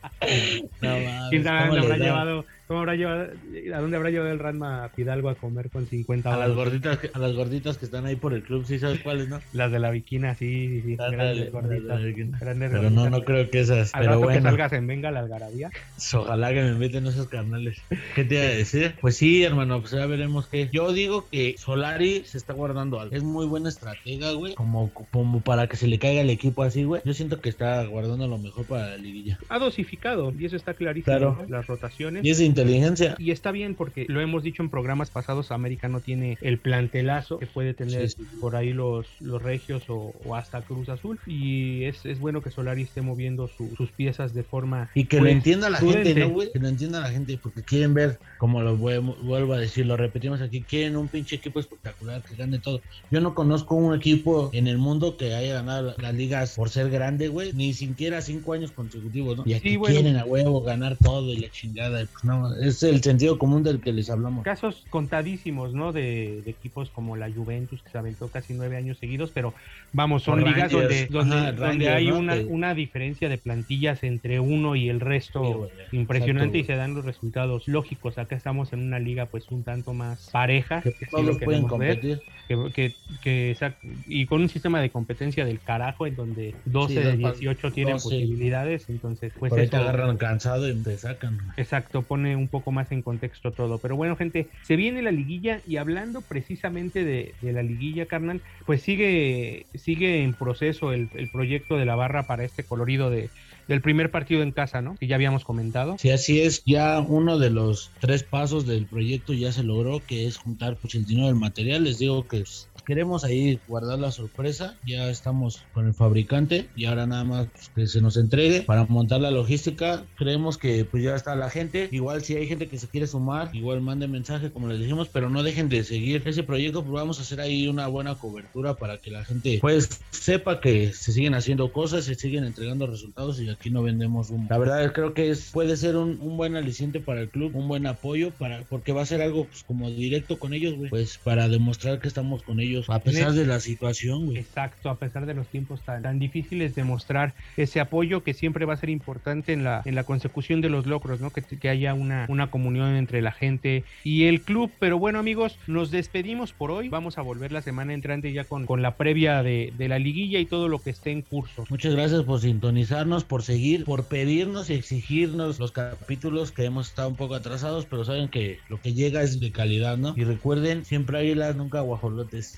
[0.82, 3.28] No mames, ¿Quién sabe ¿cómo dónde le habrá llevado, cómo habrá llevado,
[3.74, 7.09] a dónde habrá llevado el Ranma Fidalgo a comer con 50 A las gorditas, que-
[7.13, 9.39] a las gorditas que están ahí por el club, sí sabes cuáles, ¿no?
[9.53, 10.91] Las de la viquina, sí, sí, sí.
[10.93, 12.39] Ándale, Grandes ándale, gorditas.
[12.39, 13.11] Grandes Pero no, gorditas.
[13.11, 13.93] no creo que esas.
[13.95, 15.70] Al Pero rato que bueno, salgas en Venga la Algarabía.
[16.13, 17.82] ojalá que me inviten esos carnales.
[18.15, 18.95] ¿Qué te iba a decir?
[19.01, 20.70] Pues sí, hermano, pues ya veremos qué.
[20.72, 23.15] Yo digo que Solari se está guardando algo.
[23.15, 24.55] Es muy buena estratega, güey.
[24.55, 27.01] Como, como para que se le caiga el equipo así, güey.
[27.05, 29.39] Yo siento que está guardando lo mejor para la liguilla.
[29.49, 31.05] Ha dosificado, y eso está clarísimo.
[31.18, 31.38] Claro.
[31.41, 31.47] ¿no?
[31.49, 32.26] Las rotaciones.
[32.26, 33.16] Y es inteligencia.
[33.18, 37.39] Y está bien porque lo hemos dicho en programas pasados, América no tiene el plantelazo
[37.39, 38.28] que puede tener Sí, sí.
[38.39, 41.20] por ahí los, los Regios o, o hasta Cruz Azul.
[41.26, 44.89] Y es, es bueno que Solari esté moviendo su- sus piezas de forma...
[44.93, 46.03] Y que pues, lo entienda la prudente.
[46.10, 46.51] gente, ¿no, güey?
[46.51, 50.41] Que lo entienda la gente, porque quieren ver, como lo vuelvo, a decir, lo repetimos
[50.41, 52.82] aquí, quieren un pinche equipo espectacular que gane todo.
[53.12, 56.89] Yo no conozco un equipo en el mundo que haya ganado las ligas por ser
[56.89, 59.43] grande, güey, ni siquiera cinco años consecutivos, ¿no?
[59.45, 59.95] Y aquí Sí, bueno.
[59.95, 62.01] quieren a huevo ganar todo y la chingada.
[62.01, 64.43] y Pues no, es el sentido común del que les hablamos.
[64.43, 65.91] Casos contadísimos, ¿no?
[65.91, 69.54] De, de equipos como la Juventus, que se aventó casi nueve años seguidos, pero
[69.91, 72.18] vamos, son ligas donde, donde, Ajá, donde Rangers, hay ¿no?
[72.20, 76.76] una, una diferencia de plantillas entre uno y el resto Sí, impresionante Exacto, y se
[76.78, 78.18] dan los resultados lógicos.
[78.18, 81.34] Acá estamos en una liga pues un tanto más pareja, Que que sí todos lo
[81.43, 82.24] pueden queremos ver, competir.
[82.48, 83.58] que, que,
[84.06, 87.34] y con un sistema de competencia del carajo en donde 12 Sí, de dos pa-
[87.34, 88.02] 18 tienen 12.
[88.02, 91.38] posibilidades, entonces pues Por ahí te agarran cansado y te sacan.
[91.56, 93.80] Exacto, pone un poco más en contexto todo.
[93.80, 98.82] Pero bueno, gente, se viene la liguilla y hablando precisamente de, la liguilla, carnal, pues
[98.82, 103.30] sigue, sigue en proceso el, el proyecto de la barra para este colorido de,
[103.68, 104.96] del primer partido en casa, ¿no?
[104.96, 105.98] Que ya habíamos comentado.
[105.98, 106.64] Sí, así es.
[106.66, 110.96] Ya uno de los tres pasos del proyecto ya se logró, que es juntar pues
[110.96, 111.84] el dinero del material.
[111.84, 114.78] Les digo que pues, queremos ahí guardar la sorpresa.
[114.86, 118.86] Ya estamos con el fabricante y ahora nada más pues, que se nos entregue para
[118.86, 120.06] montar la logística.
[120.16, 121.90] Creemos que pues ya está la gente.
[121.92, 125.30] Igual si hay gente que se quiere sumar, igual manden mensaje como les dijimos, pero
[125.30, 126.82] no dejen de seguir ese proyecto.
[126.82, 130.94] Pues vamos a hacer ahí una buena cobertura para que la gente pues sepa que
[130.94, 134.48] se siguen haciendo cosas, se siguen entregando resultados y aquí no vendemos humo.
[134.50, 137.86] La verdad creo que es puede ser un, buen aliciente para el club, un buen
[137.86, 140.90] apoyo para porque va a ser algo pues, como directo con ellos, güey.
[140.90, 144.38] Pues para demostrar que estamos con ellos a pesar de la situación, güey.
[144.38, 148.65] Exacto, a pesar de los tiempos tan, tan difíciles de mostrar ese apoyo que siempre
[148.65, 151.32] va a ser importante en la, en la consecución de los logros, ¿no?
[151.32, 154.71] Que, que haya una, una comunión entre la gente y el club.
[154.80, 156.89] Pero bueno, amigos, nos despedimos por hoy.
[156.89, 160.39] Vamos a volver la semana entrante ya con, con la previa de, de la liguilla
[160.39, 161.65] y todo lo que esté en curso.
[161.69, 167.09] Muchas gracias por sintonizarnos, por seguir, por pedirnos y exigirnos los capítulos que hemos estado
[167.09, 170.13] un poco atrasados, pero saben que lo que llega es de calidad, ¿no?
[170.15, 172.57] Y recuerden, siempre águilas, nunca guajolotes.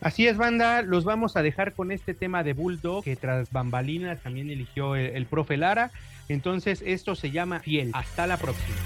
[0.00, 4.20] Así es, banda, los vamos a dejar con este tema de Bulldog, que tras bambalinas
[4.20, 5.90] también eligió el, profe Lara.
[6.28, 7.90] Entonces, esto se llama Fiel.
[7.92, 8.76] Hasta la próxima.